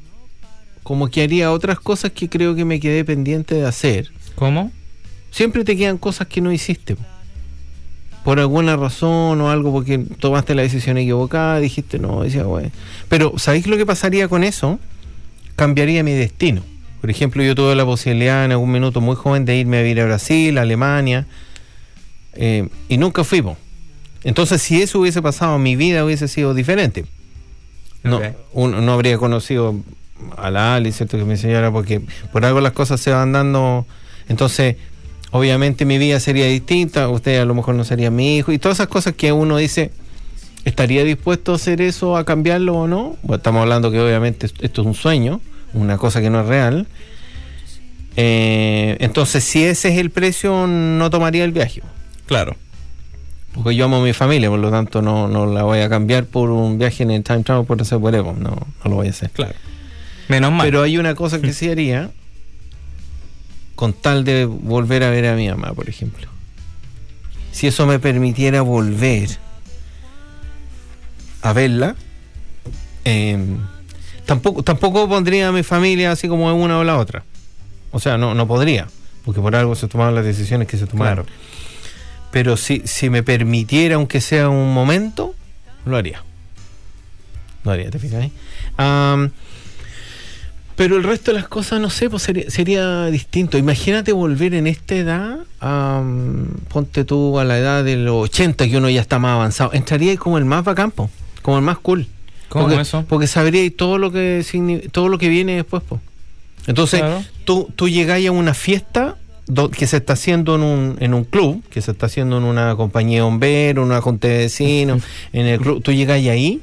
[0.83, 4.11] como que haría otras cosas que creo que me quedé pendiente de hacer.
[4.35, 4.73] ¿Cómo?
[5.31, 6.95] Siempre te quedan cosas que no hiciste.
[6.95, 7.03] po.
[8.23, 12.71] Por alguna razón o algo, porque tomaste la decisión equivocada, dijiste no, decía, güey.
[13.07, 14.79] Pero, ¿sabéis lo que pasaría con eso?
[15.55, 16.63] Cambiaría mi destino.
[17.01, 20.01] Por ejemplo, yo tuve la posibilidad en algún minuto muy joven de irme a vivir
[20.01, 21.27] a Brasil, a Alemania,
[22.33, 23.41] eh, y nunca fui.
[23.41, 23.57] po.
[24.23, 27.05] Entonces, si eso hubiese pasado, mi vida hubiese sido diferente.
[28.03, 28.21] No,
[28.53, 29.75] uno no habría conocido
[30.37, 31.17] a la Ali, ¿cierto?
[31.17, 33.85] Que mi señora, porque por algo las cosas se van dando.
[34.27, 34.75] Entonces,
[35.31, 38.77] obviamente mi vida sería distinta, usted a lo mejor no sería mi hijo, y todas
[38.77, 39.91] esas cosas que uno dice,
[40.65, 43.17] ¿estaría dispuesto a hacer eso, a cambiarlo o no?
[43.21, 45.41] Bueno, estamos hablando que obviamente esto es un sueño,
[45.73, 46.87] una cosa que no es real.
[48.15, 51.81] Eh, entonces, si ese es el precio, no tomaría el viaje.
[52.25, 52.55] Claro.
[53.53, 56.25] Porque yo amo a mi familia, por lo tanto no, no la voy a cambiar
[56.25, 59.09] por un viaje en el time travel por ese whatever, no, no lo voy a
[59.09, 59.31] hacer.
[59.31, 59.55] Claro.
[60.27, 60.67] Menos mal.
[60.67, 62.11] Pero hay una cosa que sí haría
[63.79, 66.27] con tal de volver a ver a mi mamá, por ejemplo.
[67.53, 69.29] Si eso me permitiera volver
[71.41, 71.95] a verla,
[73.05, 73.37] eh,
[74.25, 77.23] tampoco, tampoco pondría a mi familia así como en una o la otra.
[77.91, 78.85] O sea, no, no podría,
[79.23, 81.23] porque por algo se tomaron las decisiones que se tomaron.
[81.23, 81.39] Claro.
[82.31, 85.35] Pero si, si me permitiera, aunque sea un momento,
[85.85, 86.21] lo haría.
[87.63, 88.31] Lo haría, ¿te fijas ahí?
[90.79, 93.57] Pero el resto de las cosas, no sé, pues sería, sería distinto.
[93.57, 98.77] Imagínate volver en esta edad, am, ponte tú a la edad de los 80, que
[98.77, 99.73] uno ya está más avanzado.
[99.73, 101.09] Entraría como el más bacán, po,
[101.41, 102.07] como el más cool.
[102.47, 103.03] ¿Cómo porque, eso?
[103.09, 104.41] Porque sabría todo lo que
[104.93, 105.99] todo lo que viene después, po.
[106.65, 107.25] Entonces, Claro.
[107.43, 109.17] tú, tú llegáis a una fiesta
[109.73, 112.77] que se está haciendo en un, en un club, que se está haciendo en una
[112.77, 115.83] compañía de bomberos, una junta de vecinos, en el club.
[115.83, 116.61] Tú llegáis ahí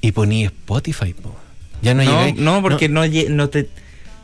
[0.00, 1.36] y poní Spotify, po.
[1.82, 3.68] Ya no, No, no, porque no, no te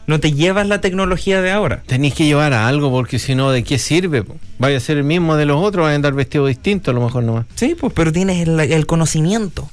[0.07, 1.83] no te llevas la tecnología de ahora.
[1.87, 4.25] Tenéis que llevar a algo, porque si no, ¿de qué sirve?
[4.59, 7.01] Vaya a ser el mismo de los otros, vaya a andar vestido distinto a lo
[7.01, 7.47] mejor nomás.
[7.55, 9.71] Sí, pues, pero tienes el, el conocimiento.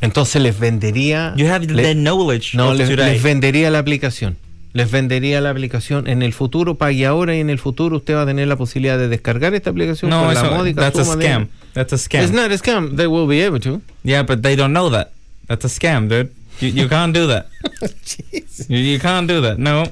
[0.00, 1.34] Entonces les vendería.
[1.36, 4.36] You have the knowledge no, les, vendería la aplicación.
[4.72, 6.06] Les vendería la aplicación.
[6.08, 8.96] En el futuro, pague ahora y en el futuro usted va a tener la posibilidad
[8.96, 11.48] de descargar esta aplicación no, con la eso, módica that's a de- scam.
[11.74, 12.22] That's a scam.
[12.22, 12.96] It's not a scam.
[12.96, 13.82] They will be able to.
[14.04, 15.10] Yeah, but they don't know that.
[15.48, 16.30] That's a scam, dude.
[16.60, 17.46] You, you can't do that.
[18.68, 19.58] you, you can't do that.
[19.58, 19.84] No.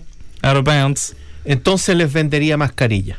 [0.43, 1.15] Out of bounds.
[1.45, 3.19] Entonces les vendería mascarilla.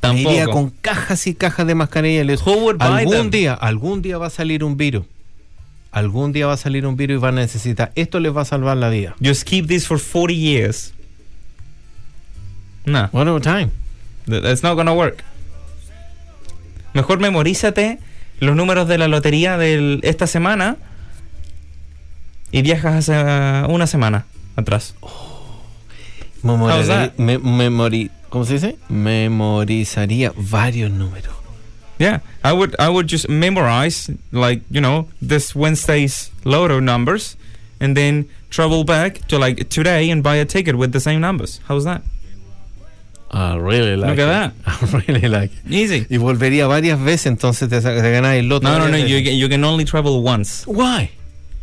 [0.00, 0.30] Tampoco.
[0.30, 4.02] Iría con cajas y cajas de mascarilla y les Who would buy algún día, algún
[4.02, 5.04] día va a salir un virus.
[5.92, 7.92] Algún día va a salir un virus y van a necesitar.
[7.94, 9.14] Esto les va a salvar la vida.
[9.22, 10.92] Just keep this for 40 years.
[12.84, 13.70] No, One a time.
[14.26, 15.22] th- that's not gonna work.
[16.94, 17.98] Mejor memorízate
[18.40, 20.76] los números de la lotería de esta semana
[22.52, 24.94] y viajas hace una semana atrás.
[26.88, 27.18] That?
[27.18, 28.76] Me- memori- ¿Cómo se dice?
[28.88, 31.34] Memorizaría varios números.
[31.98, 37.36] Yeah, I would I would just memorize like you know this Wednesday's lotto numbers,
[37.80, 41.60] and then travel back to like today and buy a ticket with the same numbers.
[41.68, 42.02] How's that?
[43.30, 44.52] I really like Look at it.
[44.66, 45.70] I really like it.
[45.72, 46.06] Easy.
[46.10, 48.66] Y volvería varias veces, entonces te, ganas el loto.
[48.66, 48.96] No, no, no.
[48.98, 51.10] You you can only travel once Why?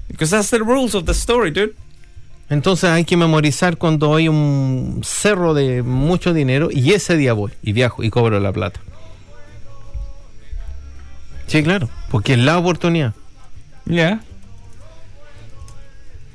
[0.09, 1.73] Because that's the rules of the story, dude.
[2.49, 7.51] Entonces hay que memorizar cuando hay un cerro de mucho dinero y ese día voy
[7.61, 8.79] y viajo y cobro la plata.
[11.47, 13.13] Sí, claro, porque es la oportunidad.
[13.85, 14.21] Yeah.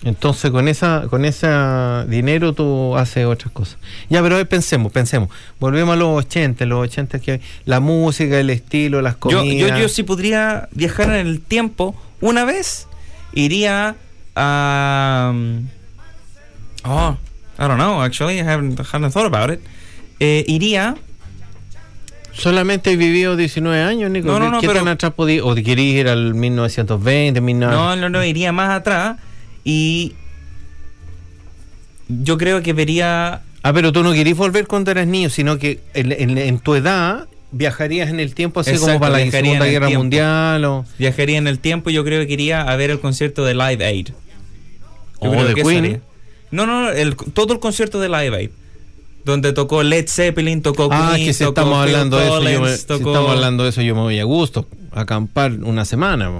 [0.04, 1.48] Entonces con esa con ese
[2.08, 3.78] dinero tú haces otras cosas.
[4.10, 5.30] Ya, pero a ver, pensemos, pensemos.
[5.58, 7.40] Volvemos a los 80, los 80 que hay.
[7.64, 9.70] La música, el estilo, las Yo, comidas.
[9.70, 12.86] yo, yo si podría viajar en el tiempo una vez,
[13.34, 13.96] iría
[14.36, 15.30] a...
[15.32, 15.68] um,
[16.84, 17.16] oh,
[17.58, 19.60] I don't know, actually, I haven't, haven't thought about it.
[20.20, 20.96] Eh, iría...
[22.32, 24.26] Solamente he vivido 19 años, Nico.
[24.26, 27.78] No, no, no, ¿Qué pero- tan atrás ¿O querís ir al 1920, 1900?
[27.78, 29.18] No, no, no, iría más atrás
[29.64, 30.14] y...
[32.08, 33.42] Yo creo que vería...
[33.62, 36.74] Ah, pero tú no querís volver cuando eras niño, sino que en, en- en tu
[36.74, 40.02] edad viajarías en el tiempo así como para la Segunda Guerra tiempo.
[40.02, 40.84] Mundial o...
[40.98, 43.84] Viajaría en el tiempo y yo creo que iría a ver el concierto de Live
[43.84, 44.08] Aid.
[44.08, 44.14] Yo
[45.18, 46.02] O creo de que Queen.
[46.50, 48.50] No, no, no, el- todo el concierto de Live Aid.
[49.24, 52.42] Donde tocó Led Zeppelin, tocó Ah, Queen, que si tocó estamos Phil hablando de eso,
[52.50, 55.84] yo me, si estamos hablando de eso, yo me voy a gusto, a acampar una
[55.86, 56.30] semana.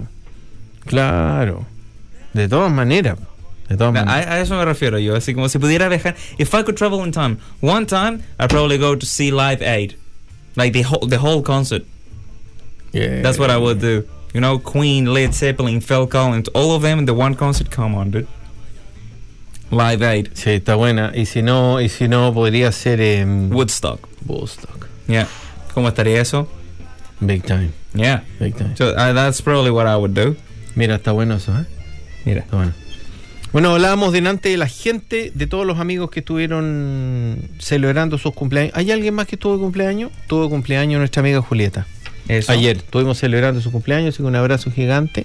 [0.85, 1.65] Claro.
[2.35, 3.17] De todas maneras.
[3.69, 6.15] De todas a eso me refiero yo, así como si pudiera viajar.
[6.37, 9.95] If I could travel in time, one time I'd probably go to see Live Aid,
[10.57, 11.85] like the whole the whole concert.
[12.93, 13.23] Yeah.
[13.23, 14.05] That's what I would do.
[14.33, 17.71] You know, Queen, Led Zeppelin, Phil Collins, all of them in the one concert.
[17.71, 18.27] Come on, dude.
[19.71, 21.11] Live Aid, Sí, está buena.
[21.15, 24.01] Y si no, y si no podría ser en Woodstock.
[24.27, 24.87] Woodstock.
[25.09, 25.27] Yeah.
[25.75, 26.49] ¿Cómo estaría eso?
[27.21, 28.23] Big time, Yeah.
[28.39, 28.77] big time.
[28.77, 30.37] So uh, that's probably what I would do.
[30.77, 31.65] Mira, está bueno eso, ¿eh?
[32.25, 32.43] Mira.
[32.43, 32.73] Está bueno.
[33.55, 38.73] Bueno, hablábamos delante de la gente, de todos los amigos que estuvieron celebrando sus cumpleaños.
[38.75, 40.11] ¿Hay alguien más que tuvo cumpleaños?
[40.27, 41.87] Tuvo cumpleaños nuestra amiga Julieta.
[42.27, 42.51] Eso.
[42.51, 45.25] Ayer estuvimos celebrando su cumpleaños, así que un abrazo gigante.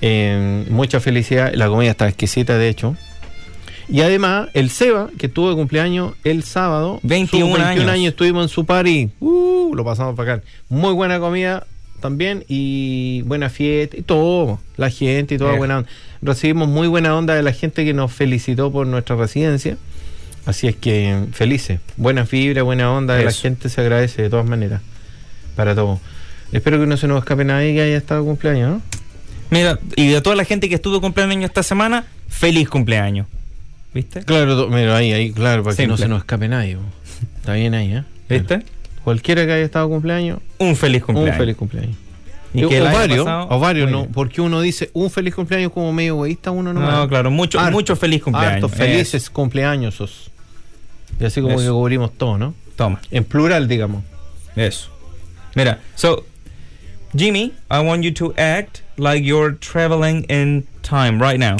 [0.00, 1.52] Eh, mucha felicidad.
[1.52, 2.96] La comida está exquisita, de hecho.
[3.86, 8.08] Y además, el Seba, que tuvo de cumpleaños el sábado, 21 sus 21 años.
[8.08, 9.10] estuvimos en su party.
[9.20, 10.44] Uh, lo pasamos para acá.
[10.70, 11.66] Muy buena comida
[12.06, 14.60] también y buena fiesta y todo.
[14.76, 15.58] La gente y toda Eh.
[15.58, 15.88] buena onda.
[16.22, 19.76] Recibimos muy buena onda de la gente que nos felicitó por nuestra residencia.
[20.46, 21.80] Así es que felices.
[21.96, 24.80] Buena fibra, buena onda de la gente se agradece de todas maneras.
[25.56, 25.98] Para todo.
[26.52, 28.82] Espero que no se nos escape nadie que haya estado cumpleaños, ¿no?
[29.50, 33.26] Mira, y de toda la gente que estuvo cumpleaños esta semana, feliz cumpleaños.
[33.92, 34.22] ¿Viste?
[34.22, 36.76] Claro, mira, ahí, ahí, claro, para que no se nos escape nadie.
[37.38, 38.04] Está bien ahí, ¿eh?
[38.28, 38.62] ¿Viste?
[39.06, 41.34] Cualquiera que haya estado cumpleaños, Un feliz cumpleaños.
[41.34, 41.96] un feliz cumpleaños.
[42.52, 45.70] Y o, que año varios, pasado- o varios, no, porque uno dice un feliz cumpleaños
[45.70, 48.54] como medio egoísta, uno no No, claro, mucho, mucho feliz cumpleaños.
[48.64, 50.00] Hartos felices cumpleaños.
[51.20, 51.62] Y así como Eso.
[51.62, 52.52] que cubrimos todo, ¿no?
[52.74, 53.00] Toma.
[53.12, 54.02] En plural, digamos.
[54.56, 54.90] Eso.
[55.54, 56.24] Mira, so
[57.16, 61.58] Jimmy, I want you to act like you're traveling in time right now.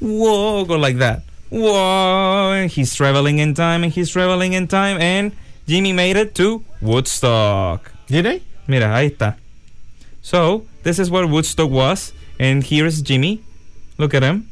[0.00, 1.22] Whoa, go like that.
[1.52, 5.30] Whoa, and he's traveling in time and he's traveling in time and
[5.70, 7.92] Jimmy made it to Woodstock.
[8.08, 8.42] ¿Diré?
[8.66, 9.36] Mira, ahí está.
[10.20, 13.40] So, this is what Woodstock was and here's Jimmy.
[13.96, 14.46] Look at him.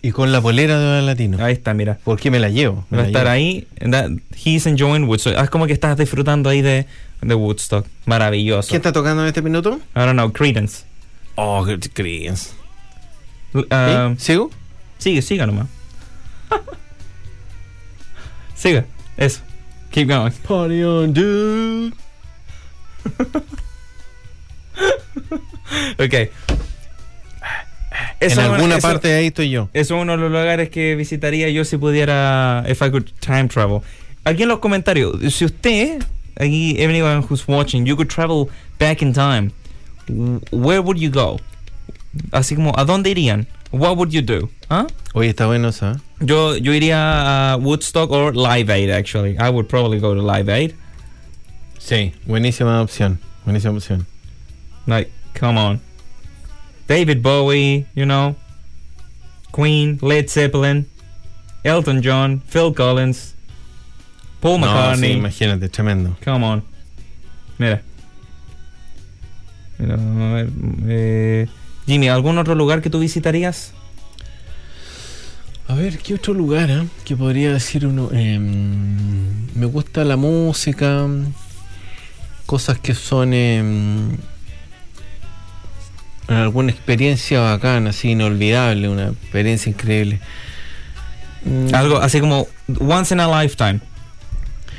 [0.00, 1.36] Y con la polera de latino.
[1.44, 1.98] Ahí está, mira.
[2.02, 2.86] ¿Por qué me la llevo?
[2.88, 3.34] Me Va a estar llevo.
[3.34, 3.66] ahí.
[3.90, 5.34] that- he's enjoying Woodstock.
[5.36, 6.86] Es como que estás disfrutando ahí de,
[7.20, 7.86] de Woodstock.
[8.06, 8.70] Maravilloso.
[8.70, 9.80] ¿Quién está tocando en este minuto?
[9.94, 10.84] I don't know, Credence.
[11.34, 12.54] Oh, crees.
[13.52, 14.50] L- um, ¿Sigo?
[14.96, 15.66] Sigue, siga nomás.
[18.54, 18.86] siga,
[19.18, 19.42] eso.
[19.94, 20.32] Keep going.
[20.42, 21.92] Party on, dude.
[25.98, 26.14] Ok.
[26.14, 26.30] En
[28.20, 29.68] Eso alguna eso- parte de ahí estoy yo.
[29.72, 33.46] Eso es uno de los lugares que visitaría yo si pudiera, if I could time
[33.48, 33.80] travel.
[34.24, 36.02] Aquí en los comentarios, si usted,
[36.36, 39.52] aquí, anyone who's watching, you could travel back in time,
[40.50, 41.38] where would you go?
[42.32, 43.46] Así como, ¿a dónde irían?
[43.74, 44.48] What would you do?
[44.70, 44.86] ¿Ah?
[45.14, 45.96] Oye, está bueno eso, ¿eh?
[46.20, 49.36] Yo, yo iría a Woodstock or Live Aid, actually.
[49.38, 50.74] I would probably go to Live Aid.
[51.78, 53.18] Sí, buenísima opción.
[53.44, 54.06] Buenísima opción.
[54.86, 55.80] Like, come on.
[56.86, 58.36] David Bowie, you know.
[59.52, 60.86] Queen, Led Zeppelin,
[61.64, 63.34] Elton John, Phil Collins,
[64.40, 65.12] Paul No, sí, McCartney.
[65.16, 66.16] imagínate, tremendo.
[66.24, 66.62] come on.
[67.58, 67.82] Mira.
[69.78, 70.48] Mira, a ver,
[70.88, 71.46] eh,
[71.86, 73.72] Jimmy, ¿algún otro lugar que tú visitarías?
[75.68, 76.86] A ver, ¿qué otro lugar, eh?
[77.04, 78.10] Que podría decir uno.
[78.12, 81.06] Em, me gusta la música.
[82.46, 83.32] Cosas que son.
[83.32, 84.16] em,
[86.28, 90.20] alguna experiencia bacana, así inolvidable, una experiencia increíble.
[91.44, 92.46] Mm, Algo así como
[92.80, 93.80] once in a lifetime.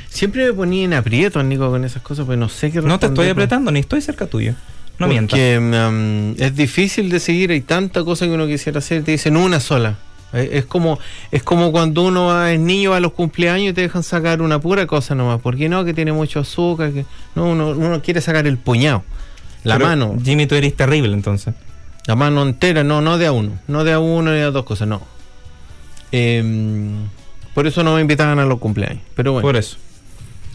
[0.08, 3.06] Siempre me ponía en aprieto, Nico, con esas cosas, pero no sé qué No te
[3.06, 4.54] estoy apretando, ni estoy cerca tuyo.
[4.98, 5.08] No.
[5.08, 9.36] Porque mm, es difícil de seguir, hay tanta cosa que uno quisiera hacer, te dicen
[9.36, 9.96] una sola.
[10.32, 10.98] Eh, Es como,
[11.30, 14.86] es como cuando uno es niño a los cumpleaños y te dejan sacar una pura
[14.86, 15.40] cosa nomás.
[15.42, 15.84] porque no?
[15.84, 16.92] Que tiene mucho azúcar.
[16.92, 19.04] Que, no, uno, uno quiere sacar el puñado.
[19.64, 20.16] La Pero, mano.
[20.24, 21.54] Jimmy, tú eres terrible entonces.
[22.06, 23.58] La mano entera, no, no de a uno.
[23.68, 25.02] No de a uno ni a dos cosas, no.
[26.12, 27.08] Em,
[27.54, 29.02] por eso no me invitaban a los cumpleaños.
[29.14, 29.46] Pero bueno.
[29.46, 29.76] Por eso.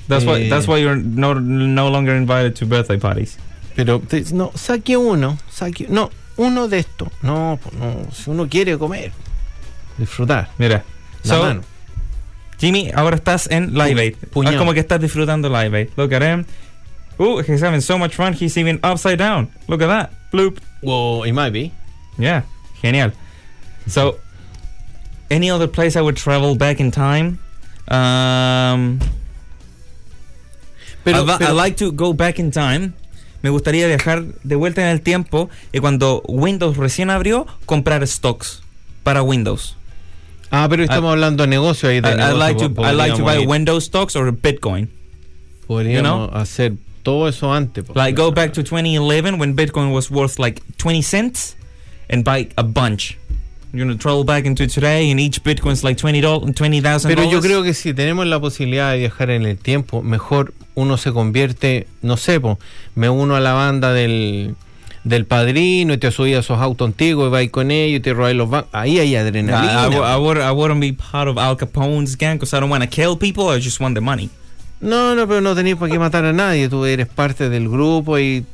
[0.07, 0.49] That's why Eh.
[0.49, 3.37] that's why you're no, no longer invited to birthday parties.
[3.75, 7.09] Pero te- no, saque uno, saque, no, uno de estos.
[7.21, 9.11] No, pues no, si uno quiere comer,
[9.97, 10.49] disfrutar.
[10.57, 10.83] Mira.
[11.23, 11.61] La So, mano.
[12.59, 14.15] Jimmy, ahora estás en Live Aid.
[14.31, 14.55] puñado.
[14.55, 15.89] Es como que estás disfrutando Live Aid.
[15.97, 16.45] Look at him.
[17.19, 18.33] Ooh, he's having so much fun.
[18.33, 19.49] He's even upside down.
[19.67, 20.11] Look at that.
[20.31, 20.57] Bloop.
[20.81, 21.71] Well, it might be.
[22.17, 22.43] Yeah.
[22.81, 23.11] Genial.
[23.87, 24.17] So,
[25.29, 27.39] any other place I would travel back in time?
[27.87, 28.99] Um,
[31.03, 32.93] Pero, pero- I'd like to go back in time.
[33.41, 38.61] Me gustaría viajar de vuelta en el tiempo y cuando Windows recién abrió, comprar stocks
[39.03, 39.75] para Windows.
[40.51, 42.01] ah, pero estamos hablando de negocio ahí.
[42.01, 44.89] De I- negocio, like to po- I'd like to buy ir- Windows stocks or Bitcoin.
[45.67, 46.29] Podríamos you know?
[46.37, 46.73] hacer
[47.03, 47.85] todo eso antes.
[47.95, 51.55] Like go back to 2011 when Bitcoin was worth like 20 cents
[52.09, 53.17] and buy a bunch.
[53.73, 57.07] You're gonna travel back into today and each Bitcoin's like 20 $20,000.
[57.07, 60.97] Pero yo creo que si tenemos la posibilidad de viajar en el tiempo, mejor uno
[60.97, 62.59] se convierte, no sé, po,
[62.95, 64.55] me uno a la banda del,
[65.05, 68.13] del padrino y te subí a esos autos antiguos y vais con ellos y te
[68.13, 68.69] robáis los bancos.
[68.73, 69.87] Ahí hay adrenalina.
[69.87, 70.05] I, po.
[70.05, 72.89] I, would, I wouldn't be part of Al Capone's gang because I don't want to
[72.89, 73.47] kill people.
[73.47, 74.29] I just want the money.
[74.81, 76.67] No, no, pero no tenéis por qué matar a nadie.
[76.67, 78.45] Tú eres parte del grupo y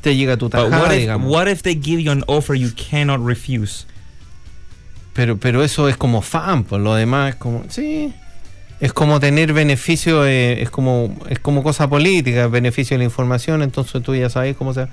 [0.00, 1.30] te llega tu But tajada, what if, digamos.
[1.30, 3.84] what if they give you an offer you cannot refuse?
[5.16, 8.12] Pero, pero eso es como fan, pues lo demás es como, sí,
[8.80, 13.62] es como tener beneficio, eh, es como es como cosa política, beneficio de la información,
[13.62, 14.86] entonces tú ya sabes cómo se...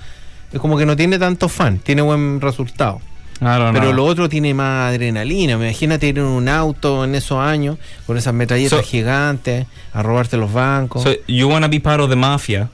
[0.53, 3.01] Es como que no tiene tanto fan, tiene buen resultado.
[3.39, 3.93] Pero know.
[3.93, 5.53] lo otro tiene más adrenalina.
[5.53, 10.37] Imagínate ir en un auto en esos años con esas metralletas So- gigantes a robarte
[10.37, 11.03] los bancos.
[11.03, 12.69] so you want to be part of the mafia?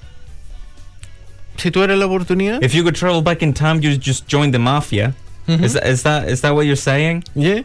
[1.58, 4.52] si tú eres la oportunidad, If you could travel back in time, you just join
[4.52, 5.14] the mafia.
[5.50, 5.64] Ujú.
[5.64, 7.24] Is, that, is that is that what you're saying?
[7.34, 7.62] yeah,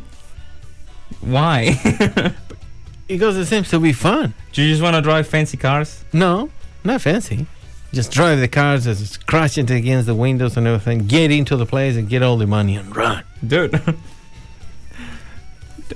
[1.21, 1.77] Why?
[3.07, 4.33] because it seems to be fun.
[4.53, 6.03] Do you just want to drive fancy cars?
[6.13, 6.49] No,
[6.83, 7.47] not fancy.
[7.93, 11.07] Just drive the cars, just crash into against the windows and everything.
[11.07, 13.23] Get into the place and get all the money and run.
[13.47, 13.79] Dude.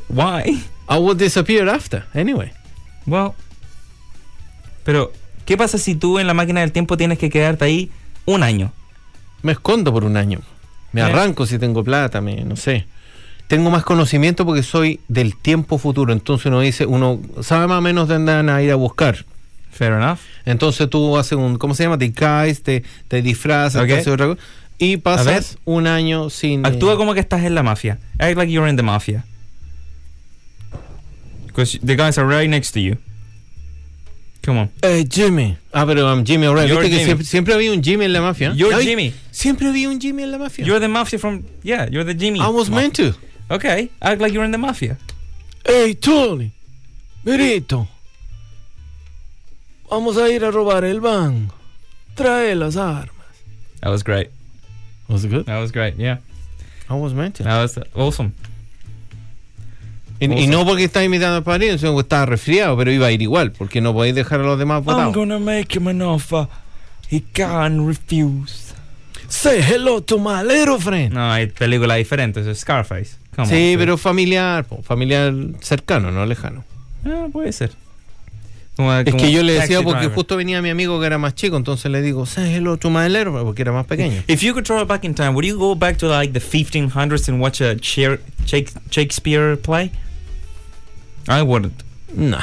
[0.09, 0.63] Why?
[0.89, 2.53] I will disappear after, anyway.
[3.07, 3.35] Well.
[4.85, 5.13] Pero,
[5.45, 7.91] ¿qué pasa si tú en la máquina del tiempo tienes que quedarte ahí
[8.27, 8.73] un año?
[9.43, 10.41] Me escondo por un año.
[10.93, 12.87] Me arranco si tengo plata, me, no sé.
[13.47, 16.13] Tengo más conocimiento porque soy del tiempo futuro.
[16.13, 19.25] Entonces uno dice, uno sabe más o menos de dónde a ir a buscar.
[19.71, 20.19] Fair enough.
[20.45, 21.99] Entonces tú haces un, ¿cómo se llama?
[21.99, 23.99] Te caes, te, te disfrazas, te Ok.
[24.01, 24.41] haces otra cosa.
[24.79, 26.65] Y pasas un año sin.
[26.65, 27.99] Actúa eh, como que estás en la mafia.
[28.19, 29.25] Act like you're in the mafia.
[31.47, 32.97] Because the guys are right next to you.
[34.43, 34.71] Come on.
[34.83, 35.57] Eh, Jimmy.
[35.73, 36.69] Ah, pero um, Jimmy O'Reilly.
[36.71, 37.07] You're Viste que Jimmy.
[37.07, 38.53] siempre, siempre había un Jimmy en la mafia.
[38.55, 38.85] You're ¿Ya vi?
[38.85, 39.13] Jimmy.
[39.31, 40.65] Siempre había un Jimmy en la mafia.
[40.65, 41.45] You're the mafia from.
[41.63, 42.41] Yeah, you're the Jimmy.
[42.41, 42.75] I was mafia.
[42.83, 43.15] meant to.
[43.51, 44.97] Okay, act like you're in the mafia.
[45.67, 46.53] Hey, Tony.
[47.25, 47.89] Verito.
[49.91, 51.55] Vamos a ir a robar el banco.
[52.15, 53.11] Trae las armas.
[53.81, 54.29] That was great.
[55.09, 55.47] Was it good?
[55.47, 55.97] That was great.
[55.97, 56.19] Yeah,
[56.91, 57.43] I was meant to.
[57.45, 58.35] that was awesome.
[60.21, 63.13] Y, y no porque estaba imitando al padrino, sino que estaba resfriado, pero iba a
[63.13, 65.15] ir igual, porque no podéis dejar a los demás votados.
[65.15, 66.49] gonna make him an offer.
[67.11, 68.75] He can't refuse.
[69.29, 71.13] Say hello to my little friend.
[71.13, 72.41] No, hay película diferente.
[72.41, 73.17] Es Scarface.
[73.37, 76.65] Come sí, on, pero familiar, po, familiar cercano, no lejano.
[77.05, 77.71] Ah, puede ser.
[78.77, 80.15] Como- Es como que yo le decía porque Driver.
[80.15, 83.09] justo venía mi amigo que era más chico, entonces le digo, say hello to my
[83.09, 84.23] little friend", porque era más pequeño.
[84.29, 87.29] If you could travel back in time, would you go back to like the 1500s
[87.29, 87.77] and watch a
[88.91, 89.91] Shakespeare play?
[91.29, 91.83] I wouldn't.
[92.15, 92.41] No.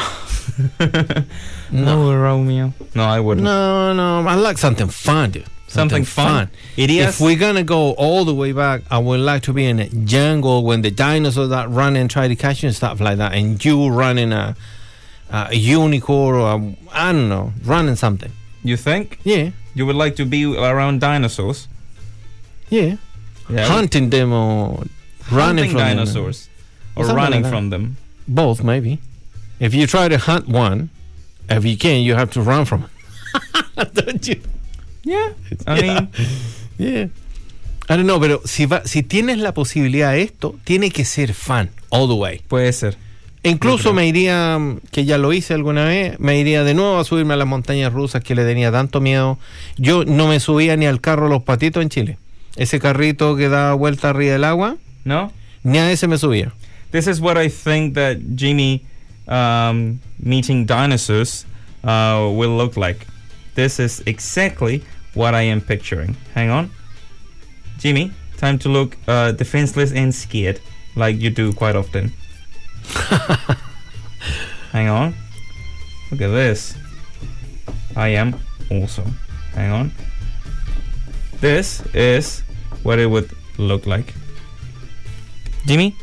[1.72, 2.74] No, Romeo.
[2.94, 3.44] No, I wouldn't.
[3.44, 5.46] No, no, I like something fun, dude.
[5.68, 6.50] Something fun.
[6.78, 9.80] Irías- If we're gonna go all the way back, I would like to be in
[9.80, 13.18] a jungle when the dinosaurs that run and try to catch you and stuff like
[13.18, 14.56] that, and you running a,
[15.32, 18.32] a unicorn or a, I don't know, running something.
[18.64, 21.68] You think Yeah, you would like to be around dinosaurs?
[22.70, 22.98] yeah.
[23.50, 23.66] Yeah.
[23.68, 24.86] Hunting them or
[25.32, 25.88] running Hunting from them.
[25.98, 26.50] dinosaurs
[26.96, 27.98] or Something like running from them.
[28.28, 29.00] Both, maybe.
[29.60, 30.90] If you try to hunt one,
[31.50, 33.94] if you can, you have to run from it.
[33.94, 34.42] Don't you?
[35.04, 35.34] Yeah.
[35.68, 35.82] I Yeah.
[35.82, 36.10] mean,
[36.78, 37.08] Yeah.
[37.88, 41.34] I don't know, pero si, va, si tienes la posibilidad de esto, tiene que ser
[41.36, 42.42] fan, all the way.
[42.48, 42.98] puede ser.
[43.44, 44.60] E incluso me iría,
[44.92, 47.94] que ya lo hice alguna vez, me iría de nuevo a subirme a las montañas
[47.94, 49.38] rusas que le tenía tanto miedo.
[49.78, 52.18] Yo no me subía ni al carro Los Patitos en Chile.
[52.56, 55.32] Ese carrito que da vuelta arriba del agua, No?
[55.62, 56.54] ni a ese me subía.
[56.96, 58.86] This is what I think that Jimmy
[59.28, 61.46] um, meeting dinosaurs
[61.84, 63.06] uh, will look like.
[63.54, 64.82] This is exactly
[65.14, 66.16] what I am picturing.
[66.34, 66.72] Hang on.
[67.80, 70.62] Jimmy, time to look uh, defenseless and scared,
[70.96, 72.14] like you do quite often.
[74.72, 75.14] Hang on.
[76.12, 76.78] Look at this.
[77.98, 78.40] I am
[78.72, 79.20] awesome.
[79.54, 79.92] Hang on.
[81.42, 82.40] This is
[82.84, 84.14] what it would look like.
[85.66, 85.94] Jimmy,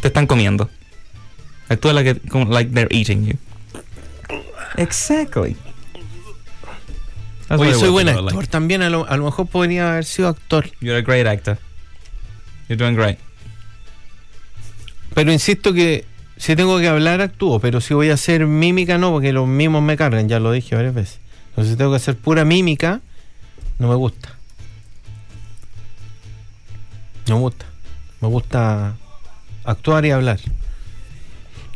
[0.00, 0.70] te están comiendo.
[1.68, 3.38] Actúa like, like they're eating you.
[4.76, 5.56] Exactly.
[7.48, 8.46] That's Oye, soy buen actor like.
[8.48, 10.70] también, a lo, a lo mejor podría haber sido actor.
[10.80, 11.58] You're a great actor.
[12.68, 13.18] You're doing great.
[15.14, 16.04] Pero insisto que
[16.36, 19.82] si tengo que hablar, actúo, pero si voy a hacer mímica, no, porque los mimos
[19.82, 21.20] me cargan, ya lo dije varias veces.
[21.50, 23.00] Entonces si tengo que hacer pura mímica,
[23.78, 24.36] no me gusta.
[27.26, 27.66] No me gusta.
[28.20, 28.94] Me gusta
[29.70, 30.40] actuar y hablar.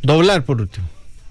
[0.03, 0.87] Doblar por último.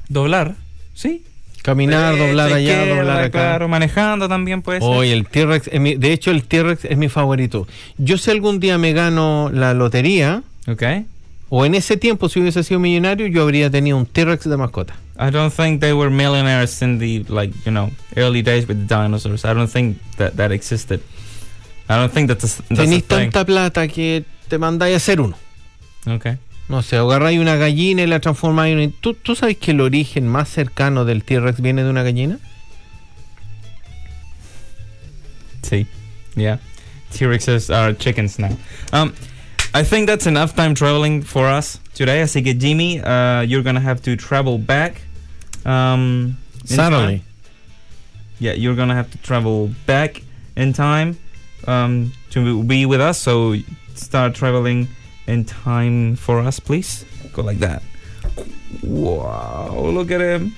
[0.07, 0.55] Doblar,
[0.93, 1.23] sí.
[1.61, 3.29] Caminar, Derecha, doblar allá, doblar acá.
[3.31, 4.89] Claro, manejando también puede ser.
[4.89, 7.67] Hoy el T-Rex, de hecho el T-Rex es mi favorito.
[7.97, 10.83] Yo si algún día me gano la lotería, Ok.
[11.49, 14.95] o en ese tiempo si hubiese sido millonario, yo habría tenido un T-Rex de mascota.
[15.19, 18.95] I don't think they were millionaires in the like you know early days with the
[18.95, 19.45] dinosaurs.
[19.45, 20.99] I don't think that that existed.
[21.87, 23.01] I don't think that's a, that's a thing.
[23.03, 25.35] tanta plata que te mandáis a hacer uno.
[26.07, 26.37] Okay.
[26.71, 28.93] No sé, agarráis una gallina y la transformáis en.
[28.93, 32.39] ¿Tú, ¿Tú sabes que el origen más cercano del T-Rex viene de una gallina?
[35.63, 35.85] See,
[36.37, 36.59] yeah,
[37.11, 38.57] T-Rexes are chickens now.
[38.93, 39.13] Um,
[39.73, 42.21] I think that's enough time traveling for us today.
[42.21, 45.01] Así que Jimmy, uh, you're gonna have to travel back.
[45.65, 47.21] Um, Suddenly.
[48.39, 50.23] Yeah, you're gonna have to travel back
[50.55, 51.17] in time
[51.67, 53.17] um, to be with us.
[53.17, 53.55] So
[53.93, 54.87] start traveling
[55.27, 57.05] in time for us, please.
[57.33, 57.81] Go like that.
[58.83, 60.53] Wow, look at him.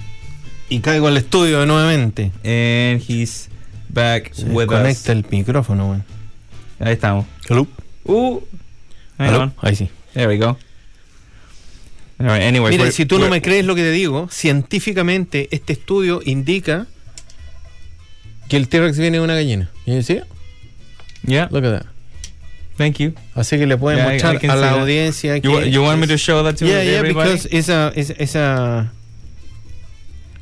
[0.70, 2.32] Y caigo al estudio nuevamente.
[2.44, 3.50] And he's
[3.90, 4.76] back Se with us.
[4.80, 6.04] conecta el micrófono, weón.
[6.80, 7.26] Ahí estamos.
[7.50, 7.68] ¿Aló?
[8.06, 8.40] Uh,
[9.20, 9.54] on.
[9.62, 9.90] Ahí sí.
[10.14, 10.58] There we go.
[12.20, 12.42] All right.
[12.44, 16.88] Anyway, Mira, si tú no me crees lo que te digo, científicamente este estudio indica
[18.50, 19.70] que el T-Rex viene de una gallina.
[19.86, 20.26] ¿Y decía?
[21.26, 21.86] yeah, Look at that.
[22.78, 23.14] Thank you.
[23.36, 24.80] Así que le pueden Yeah, mostrar I a la that.
[24.80, 25.50] audiencia que...
[25.50, 27.30] You, wa- you want me to show that to Yeah, yeah, everybody?
[27.32, 28.90] because it's a, it's, it's a...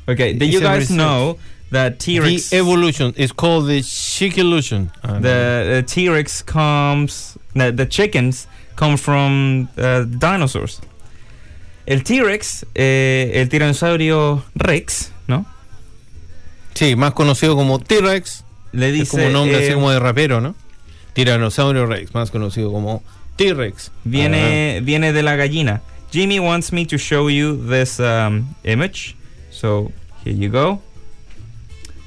[0.08, 0.32] okay.
[0.32, 1.38] Did it's you guys know
[1.70, 4.90] that T-Rex The evolution is called the chick illusion.
[5.02, 10.80] Ah, the, the T-Rex comes no, the chickens come from uh, dinosaurs.
[11.86, 15.44] El T-Rex, eh, el tiranosaurio Rex, ¿no?
[16.74, 18.44] Sí, más conocido como T-Rex.
[18.72, 20.54] Le Es dice como un nombre eh, así como de rapero, ¿no?
[21.14, 23.02] Tiranosaurio Rex, más conocido como
[23.36, 23.90] T-Rex.
[24.04, 25.82] viene viene de la gallina.
[26.12, 29.16] Jimmy wants me to show you this um, image.
[29.50, 29.92] So
[30.24, 30.80] here you go.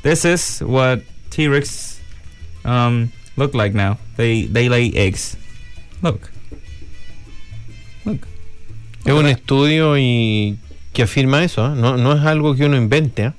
[0.03, 0.99] This is what
[1.31, 1.99] T-Rex
[2.63, 3.97] um, look like now.
[4.17, 5.35] They they lay eggs.
[6.03, 6.29] Look.
[8.05, 8.27] Look.
[9.05, 10.57] Es un estudio y
[10.93, 11.75] que afirma eso, ¿eh?
[11.75, 13.25] no, no es algo que uno invente.
[13.25, 13.31] ¿eh?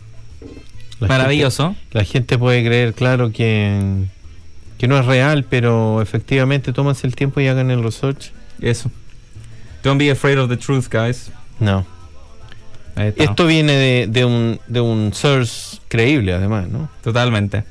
[1.01, 1.69] La Maravilloso.
[1.75, 4.05] gente- la gente puede creer, claro, que,
[4.79, 8.33] que no es real, pero efectivamente tómanse el tiempo y hagan el research.
[8.61, 8.91] Eso.
[9.83, 11.31] Don't be afraid of the truth, guys.
[11.61, 11.87] No.
[12.97, 16.89] Esto viene de, de un, de un source creíble, además, ¿no?
[17.03, 17.65] Totalmente.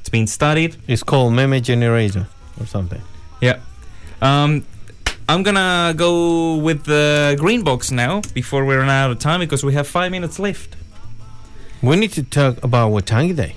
[0.00, 0.74] It's been studied.
[0.88, 2.26] It's called Meme Generator
[2.60, 3.00] or something.
[3.40, 3.60] Yeah.
[4.20, 4.64] Um,
[5.28, 9.64] I'm gonna go with the green box now before we run out of time because
[9.64, 10.76] we have five minutes left.
[11.80, 13.56] We need to talk about Watangi Day.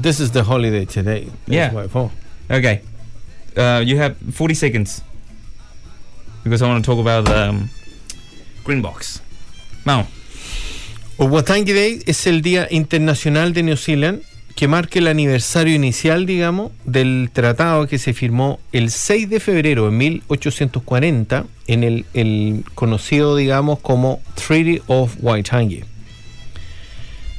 [0.00, 1.24] This is the holiday today.
[1.46, 1.72] That's Yeah.
[1.72, 2.10] why- oh.
[2.50, 2.80] Okay.
[3.56, 5.02] Uh, you have 40 seconds
[6.44, 7.70] because I want to talk about the um,
[8.64, 9.20] green box.
[9.84, 10.06] Vamos.
[11.18, 14.20] O Watangi Day es el Día Internacional de New Zealand
[14.54, 19.86] que marca el aniversario inicial, digamos, del tratado que se firmó el 6 de febrero
[19.86, 25.84] de 1840 en el, el conocido, digamos, como Treaty of Waitangi.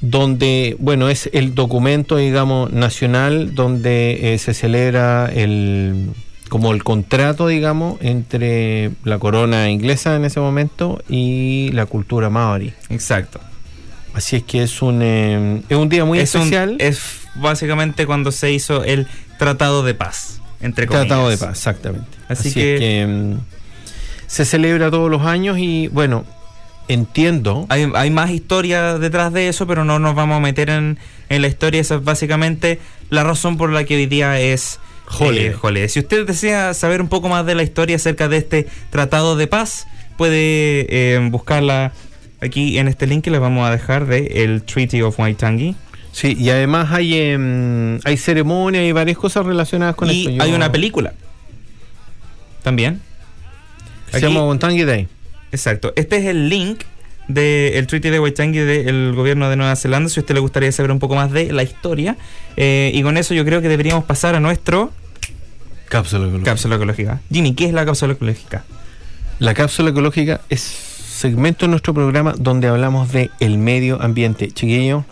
[0.01, 6.11] Donde, bueno, es el documento, digamos, nacional donde eh, se celebra el
[6.49, 12.73] como el contrato, digamos, entre la corona inglesa en ese momento y la cultura maori.
[12.89, 13.41] Exacto.
[14.13, 16.77] Así es que es un, eh, es un día muy es, un- especial.
[16.79, 17.01] es
[17.35, 20.41] básicamente cuando se hizo el tratado de paz.
[20.61, 21.07] Entre comillas.
[21.07, 22.07] Tratado de paz, exactamente.
[22.29, 23.39] Así Así, que- es que mm,
[24.27, 26.23] se celebra todos los años y bueno,
[26.87, 27.65] entiendo.
[27.69, 30.97] Hay, hay más historia detrás de eso, pero no nos vamos a meter en,
[31.29, 31.81] en la historia.
[31.81, 32.79] Esa es básicamente
[33.09, 34.79] la razón por la que hoy día es
[35.19, 35.47] Holiday.
[35.47, 35.89] eh, holiday.
[35.89, 39.47] Si usted desea saber un poco más de la historia acerca de este tratado de
[39.47, 41.93] paz, puede eh, buscarla
[42.41, 45.75] aquí en este link que les vamos a dejar de el Treaty of Waitangi.
[46.11, 50.31] Sí, y además hay em, hay ceremonias y varias cosas relacionadas con y esto.
[50.31, 51.13] Yo- hay una película
[52.63, 53.01] también.
[54.11, 55.07] Se Aquí- llama Waitangi Day.
[55.51, 55.93] Exacto.
[55.95, 56.83] Este es el link
[57.27, 60.91] del Treaty de Waitangi del gobierno de Nueva Zelanda, si a usted le gustaría saber
[60.91, 62.17] un poco más de la historia.
[62.55, 64.91] Eh, y con eso yo creo que deberíamos pasar a nuestro
[65.89, 66.51] Cápsula ecológica.
[66.51, 67.21] cápsula ecológica.
[67.31, 68.63] Jimmy, ¿qué es la cápsula ecológica?
[69.39, 74.51] La cápsula ecológica es segmento de nuestro programa donde hablamos de el medio ambiente.
[74.51, 75.05] Chiquillos,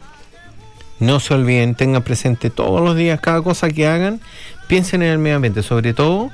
[1.00, 4.22] no se olviden, tengan presente todos los días, cada cosa que hagan,
[4.68, 6.32] piensen en el medio ambiente, sobre todo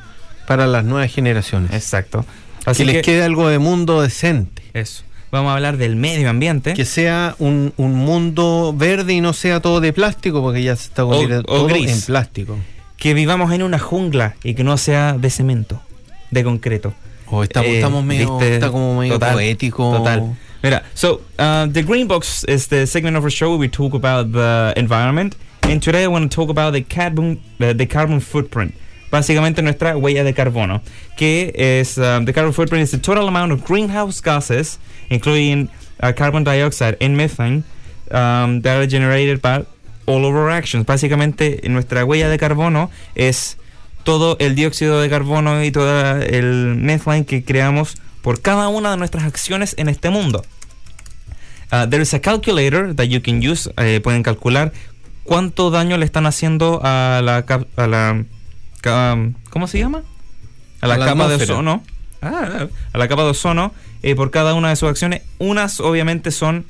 [0.48, 1.72] para las nuevas generaciones.
[1.72, 2.26] Exacto.
[2.64, 4.62] Que Así les que, quede algo de mundo decente.
[4.74, 5.04] eso.
[5.32, 6.74] Vamos a hablar del medio ambiente.
[6.74, 10.88] Que sea un, un mundo verde y no sea todo de plástico, porque ya se
[10.88, 11.90] está convirtiendo o todo gris.
[11.90, 12.58] en plástico.
[12.98, 15.82] Que vivamos en una jungla y que no sea de cemento,
[16.32, 16.94] de concreto.
[17.28, 18.56] O estamos, Eh, estamos medio, ¿viste?
[18.56, 19.98] está como medio Total, poético.
[19.98, 20.36] Total.
[20.62, 23.94] Mira, so uh, the green box is the segment of our show where we talk
[23.96, 28.20] about the environment, and today I want to talk about the carbon, uh, the carbon
[28.20, 28.74] footprint.
[29.12, 30.82] Básicamente nuestra huella de carbono,
[31.18, 35.70] que es um, the carbon footprint is the total amount of greenhouse gases, including
[36.02, 37.64] uh, carbon dioxide and methane,
[38.12, 39.66] um, that are generated by
[40.06, 40.86] all of our actions.
[40.86, 43.58] Básicamente nuestra huella de carbono es
[44.04, 48.98] todo el dióxido de carbono y todo el methane que creamos por cada una de
[48.98, 50.44] nuestras acciones en este mundo.
[51.72, 53.70] Uh, there is a calculator that you can use.
[53.78, 54.74] eh, pueden calcular
[55.24, 57.46] cuánto daño le están haciendo a la,
[57.78, 58.26] a la
[59.50, 60.04] ¿cómo se llama?
[60.82, 61.54] A la, A la capa de atmósfera.
[61.54, 61.84] ozono.
[62.22, 63.74] Ah, a la capa de ozono
[64.04, 65.22] eh, por cada una de sus acciones.
[65.40, 66.66] Unas obviamente son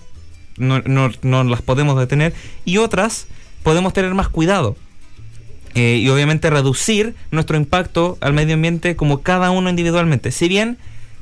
[0.58, 2.34] no, no- no las podemos detener
[2.66, 3.28] y otras
[3.64, 4.76] podemos tener más cuidado.
[5.74, 10.32] Eh, y obviamente reducir nuestro impacto al medio ambiente como cada uno individualmente.
[10.32, 10.78] Si bien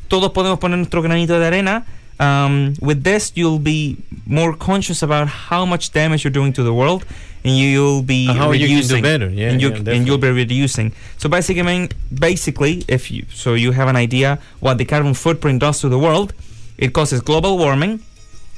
[0.08, 1.86] todos podemos poner nuestro granito de arena,
[2.20, 6.74] um, with this you'll be more conscious about how much damage you're doing to the
[6.74, 7.06] world,
[7.44, 9.02] and you'll be And how you reducing.
[9.02, 10.92] better, yeah, and, you, yeah, and you'll be reducing.
[11.18, 15.80] So basically, basically, if you so you have an idea what the carbon footprint does
[15.82, 16.34] to the world,
[16.78, 18.02] it causes global warming,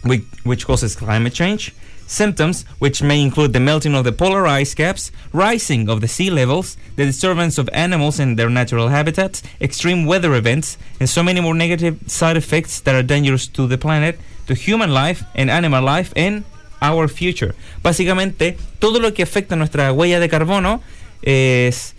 [0.03, 1.73] which, which causes climate change.
[2.11, 6.29] Symptoms, which may include the melting of the polar ice caps, rising of the sea
[6.29, 11.39] levels, the disturbance of animals in their natural habitats, extreme weather events, and so many
[11.39, 15.81] more negative side effects that are dangerous to the planet, to human life and animal
[15.81, 16.43] life, and
[16.81, 17.55] our future.
[17.81, 20.81] Básicamente, todo lo que afecta nuestra huella de carbono
[21.21, 21.95] es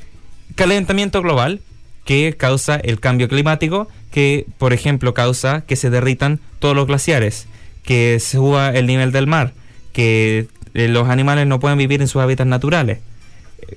[0.56, 1.62] calentamiento global
[2.04, 7.46] que causa el cambio climático, que por ejemplo causa que se derritan todos los glaciares,
[7.82, 9.54] que suba el nivel del mar,
[9.92, 12.98] que eh, los animales no puedan vivir en sus hábitats naturales,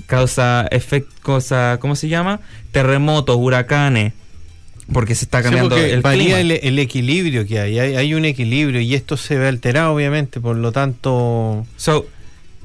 [0.07, 2.39] causa efectos, ¿cómo se llama?
[2.71, 4.13] Terremotos, huracanes,
[4.91, 6.39] porque se está cambiando el varía clima.
[6.39, 7.79] el, el equilibrio que hay.
[7.79, 7.95] hay.
[7.95, 12.05] hay un equilibrio y esto se ve alterado, obviamente, por lo tanto So,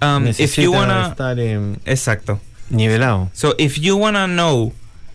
[0.02, 2.40] um, if necesita you wanna, estar eh, exacto.
[2.68, 3.30] nivelado.
[3.32, 4.72] So if you wanna know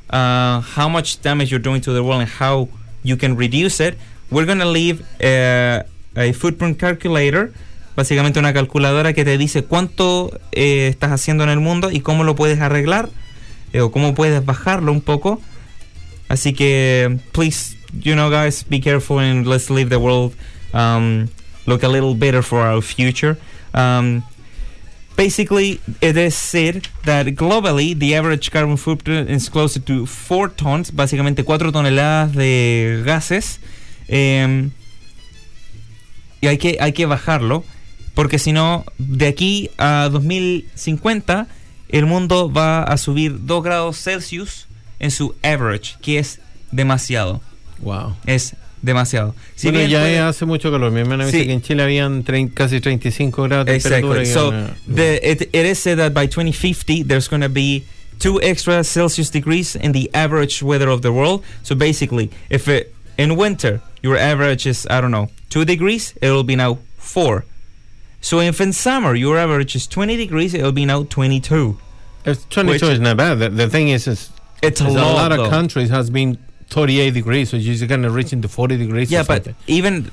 [0.09, 2.69] uh, how much damage you're doing to the world and how
[3.03, 3.97] you can reduce it,
[4.31, 5.83] we're gonna leave uh,
[6.15, 7.51] a footprint calculator,
[7.95, 12.23] básicamente una calculadora que te dice cuánto eh, estás haciendo en el mundo y cómo
[12.23, 13.09] lo puedes arreglar
[13.73, 15.41] eh, o cómo puedes bajarlo un poco.
[16.27, 20.33] Así que, please, you know, guys, be careful and let's leave the world
[20.73, 21.27] um,
[21.65, 23.37] look a little better for our future.
[23.73, 24.23] Um,
[25.15, 30.91] basically, it is said that globally the average carbon footprint is closer to 4 tons,
[30.91, 33.59] básicamente 4 toneladas de gases.
[34.07, 34.71] em,
[36.41, 37.63] y hay que, hay que bajarlo,
[38.15, 41.47] porque si no, de aquí a 2050,
[41.89, 44.67] el mundo va a subir 2 grados Celsius
[44.99, 46.39] en su average, que es
[46.71, 47.41] demasiado.
[47.79, 48.15] Wow.
[48.25, 49.35] Es demasiado.
[49.55, 50.91] Si bueno, bien ya puede- hace mucho calor.
[50.91, 51.37] Mi hermana me Sí.
[51.37, 54.21] dice que en Chile habían casi 35 grados de temperatura.
[54.21, 54.31] Exactly.
[54.31, 57.83] y So una- the, it, it is said that by 2050 there's going to be
[58.19, 61.41] two extra Celsius degrees in the average weather of the world.
[61.63, 66.29] So basically, if it, in winter your average is I don't know two degrees, it
[66.29, 67.43] will be now four.
[68.25, 71.77] So if in summer your average is 20 degrees, it will be now 22.
[72.25, 73.37] It's 22 is not bad.
[73.37, 74.31] The, the thing is, is
[74.63, 75.49] It's a is lot, of though.
[75.51, 76.39] countries has been
[76.71, 79.11] 38 degrees, so you're going to reach into 40 degrees.
[79.11, 80.11] Yeah, but even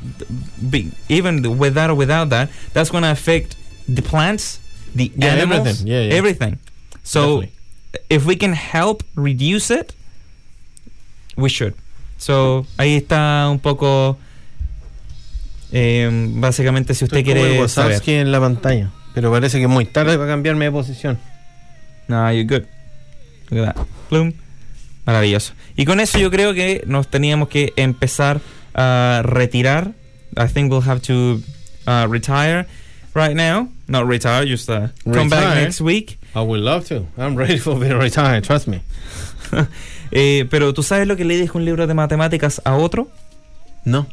[0.69, 3.57] be, even with that or without that, that's going to affect
[3.89, 4.61] the plants,
[4.95, 5.87] the Yeah, animals, everything.
[5.87, 6.13] Yeah, yeah.
[6.13, 6.59] everything.
[7.05, 7.53] So Definitely.
[8.11, 9.95] if we can help reduce it,
[11.39, 11.73] we should.
[12.19, 14.19] So ahí está un poco.
[15.73, 18.03] Eh, básicamente, si usted Estoy como el quiere saber.
[18.07, 21.19] En la pantalla, pero parece que muy tarde para cambiarme de posición.
[22.09, 22.67] No, you're good.
[23.51, 23.87] Look at that.
[24.11, 24.35] Bloom.
[25.05, 25.55] Maravilloso.
[25.77, 28.41] Y con eso yo creo que nos teníamos que empezar
[28.75, 29.93] a retirar.
[30.37, 31.43] I think we'll have to
[31.87, 32.67] uh, retire
[33.15, 33.69] right now.
[33.89, 36.19] Not retire, just uh, come back next week.
[36.35, 37.07] I would love to.
[37.19, 38.81] I'm ready for being retired, trust me.
[40.15, 43.09] Eh, pero tú sabes lo que le dijo un libro de matemáticas a otro?
[43.87, 44.07] No.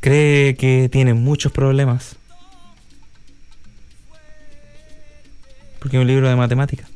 [0.00, 2.16] Cree que tiene muchos problemas.
[5.78, 6.88] Porque es un libro de matemáticas.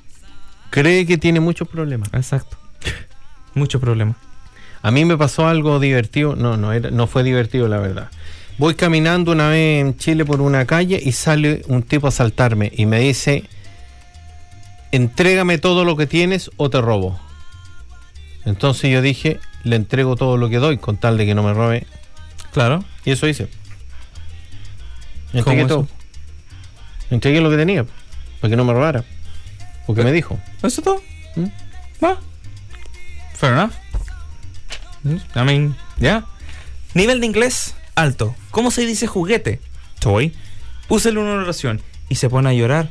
[0.70, 2.09] Cree que tiene muchos problemas.
[2.12, 2.57] Exacto.
[3.55, 4.16] Muchos problemas.
[4.82, 6.34] A mí me pasó algo divertido.
[6.36, 8.11] No, no, era, no fue divertido, la verdad.
[8.59, 12.70] Voy caminando una vez en Chile por una calle y sale un tipo a asaltarme
[12.74, 13.44] y me dice:
[14.90, 17.18] Entrégame todo lo que tienes o te robo.
[18.44, 21.55] Entonces yo dije: Le entrego todo lo que doy con tal de que no me
[21.55, 21.86] robe.
[22.53, 22.84] Claro.
[23.05, 23.48] Y eso hice.
[25.32, 25.88] ¿Cómo Entregué todo.
[27.11, 27.84] Entregué lo que tenía
[28.40, 29.05] para que no me robara.
[29.86, 30.38] Porque me dijo.
[30.59, 31.03] ¿Eso es todo?
[31.36, 31.46] ¿Mm?
[33.34, 33.72] Fair enough.
[35.03, 36.26] Mm, I mean, yeah.
[36.94, 38.34] Nivel de inglés alto.
[38.50, 39.61] ¿Cómo se dice juguete?
[39.98, 40.34] Toy.
[40.88, 42.90] Úselo en una oración y se pone a llorar.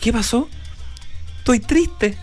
[0.00, 0.48] ¿Qué pasó?
[1.38, 2.18] Estoy triste.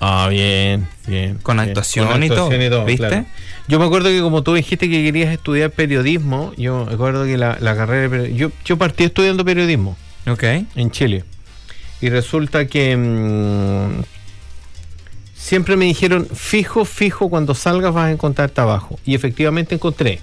[0.00, 1.38] Ah, bien, bien.
[1.42, 1.68] Con bien.
[1.68, 3.24] actuación y todo, ¿viste?
[3.68, 7.36] Yo me acuerdo que como tú dijiste que querías estudiar periodismo, yo me acuerdo que
[7.36, 9.96] la, la carrera de yo, yo partí estudiando periodismo
[10.26, 10.42] Ok.
[10.74, 11.24] en Chile.
[12.00, 14.02] Y resulta que mm,
[15.34, 18.98] siempre me dijeron, fijo, fijo, cuando salgas vas a encontrar trabajo.
[19.04, 20.20] Y efectivamente encontré.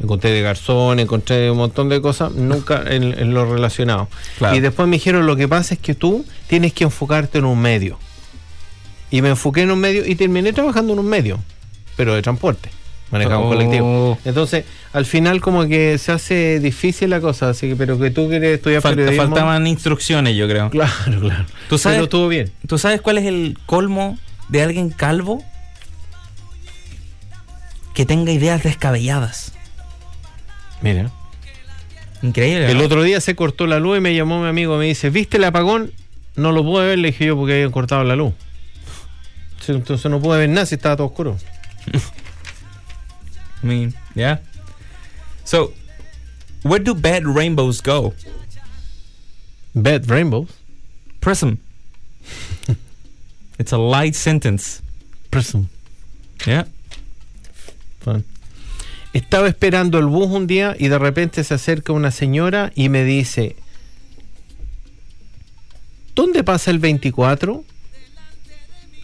[0.00, 4.08] Encontré de garzón, encontré un montón de cosas, nunca en, en lo relacionado.
[4.38, 4.56] Claro.
[4.56, 7.60] Y después me dijeron, lo que pasa es que tú tienes que enfocarte en un
[7.60, 7.98] medio.
[9.14, 11.38] Y me enfoqué en un medio y terminé trabajando en un medio,
[11.96, 12.68] pero de transporte,
[13.12, 13.48] manejado Oh.
[13.48, 14.18] colectivo.
[14.24, 18.28] Entonces, al final como que se hace difícil la cosa, así que, pero que tú
[18.28, 19.26] quieres estudiar Falta- periodismo.
[19.28, 20.68] faltaban instrucciones, yo creo.
[20.70, 21.44] Claro, claro.
[21.68, 22.50] ¿Tú sabes- Pero estuvo bien.
[22.66, 25.44] ¿Tú sabes cuál es el colmo de alguien calvo?
[27.94, 29.52] Que tenga ideas descabelladas.
[30.82, 31.12] Mira.
[32.22, 32.68] Increíble.
[32.70, 32.84] El ¿no?
[32.84, 35.44] otro día se cortó la luz y me llamó mi amigo, me dice, ¿viste el
[35.44, 35.92] apagón?
[36.34, 38.32] No lo pude ver, le dije yo porque habían cortado la luz.
[39.68, 41.36] Entonces no pude ver nada si estaba todo oscuro.
[43.62, 44.40] I mean, yeah.
[45.44, 45.72] So,
[46.62, 48.14] where do bad rainbows go?
[49.74, 50.50] Bad Rainbows.
[51.20, 51.58] Prism.
[53.58, 54.80] it's a light sentence.
[55.30, 55.68] Prism.
[56.46, 56.66] Yeah.
[58.00, 58.24] Fun.
[59.12, 63.04] Estaba esperando el bus un día y de repente se acerca una señora y me
[63.04, 63.56] dice,
[66.14, 67.64] ¿dónde pasa el 24?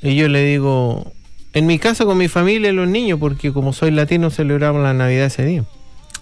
[0.02, 1.12] Y yo le digo,
[1.52, 4.94] en mi casa con mi familia y los niños, porque como soy latino celebramos la
[4.94, 5.64] Navidad ese día.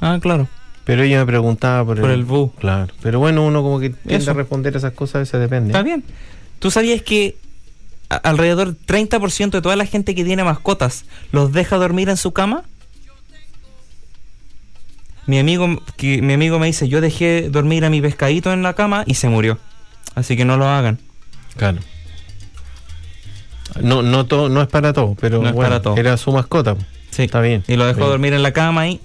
[0.00, 0.48] Ah, claro.
[0.84, 2.50] Pero ella me preguntaba por, Por el bus.
[2.58, 2.92] Claro.
[3.02, 4.30] Pero bueno, uno como que tiende Eso.
[4.30, 5.68] a responder esas cosas, a veces depende.
[5.70, 6.02] Está bien.
[6.60, 7.36] ¿Tú sabías que
[8.08, 12.32] a- alrededor 30% de toda la gente que tiene mascotas los deja dormir en su
[12.32, 12.64] cama?
[15.26, 18.72] Mi amigo, que, mi amigo me dice, yo dejé dormir a mi pescadito en la
[18.72, 19.58] cama y se murió.
[20.14, 20.98] Así que no lo hagan.
[21.56, 21.78] Claro.
[23.80, 25.96] No, no, todo, no es para todo, pero No bueno, para todo.
[25.96, 26.76] era su mascota.
[27.10, 27.22] Sí.
[27.24, 27.64] Está bien.
[27.68, 28.10] Y lo dejó Bien.
[28.10, 29.00] dormir en la cama y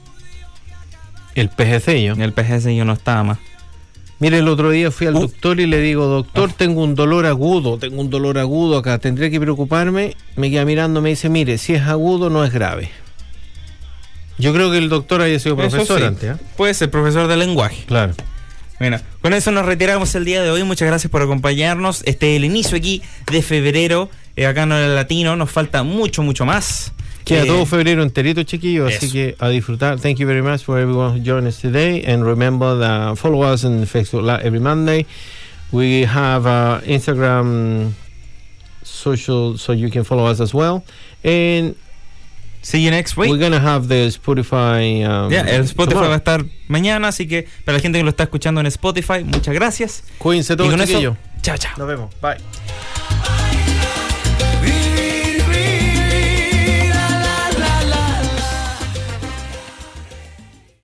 [1.36, 2.34] El PGC el
[2.76, 3.40] yo no estaba más.
[4.20, 5.22] Mire, el otro día fui al Uh.
[5.22, 6.56] doctor y le digo, doctor, Ah.
[6.58, 10.16] tengo un dolor agudo, tengo un dolor agudo acá, tendría que preocuparme.
[10.36, 12.90] Me queda mirando, me dice, mire, si es agudo no es grave.
[14.38, 16.06] Yo creo que el doctor haya sido Eso profesor sí.
[16.06, 16.40] antes, ¿ah?
[16.56, 17.84] Puede ser profesor de lenguaje.
[17.86, 18.14] Claro.
[18.84, 20.62] Bueno, con eso nos retiramos el día de hoy.
[20.66, 22.04] Muchas gracias por acompañarnos.
[22.06, 25.38] Este el inicio aquí de febrero, eh, acá en el latino.
[25.38, 26.92] Nos falta mucho, mucho más.
[27.24, 30.02] Queda Eh, todo febrero enterito, chiquillos, así que a disfrutar.
[30.02, 32.04] Thank you very much for everyone who joined us today.
[32.06, 35.06] And remember that follow us on Facebook Live every Monday.
[35.72, 37.94] We have uh, Instagram
[38.84, 40.84] social, so you can follow us as well.
[41.24, 41.76] And
[42.64, 43.30] See you next week.
[43.30, 45.04] we're gonna have the Spotify.
[45.06, 46.10] Um, Ya, el Spotify tomorrow.
[46.10, 49.24] va a estar mañana, así que para la gente que lo está escuchando en Spotify,
[49.24, 50.04] muchas gracias.
[50.18, 51.18] Cuídense Y todos, con eso, chiquillos.
[51.42, 51.74] chao, chao.
[51.78, 52.10] Nos vemos.
[52.22, 53.43] Bye.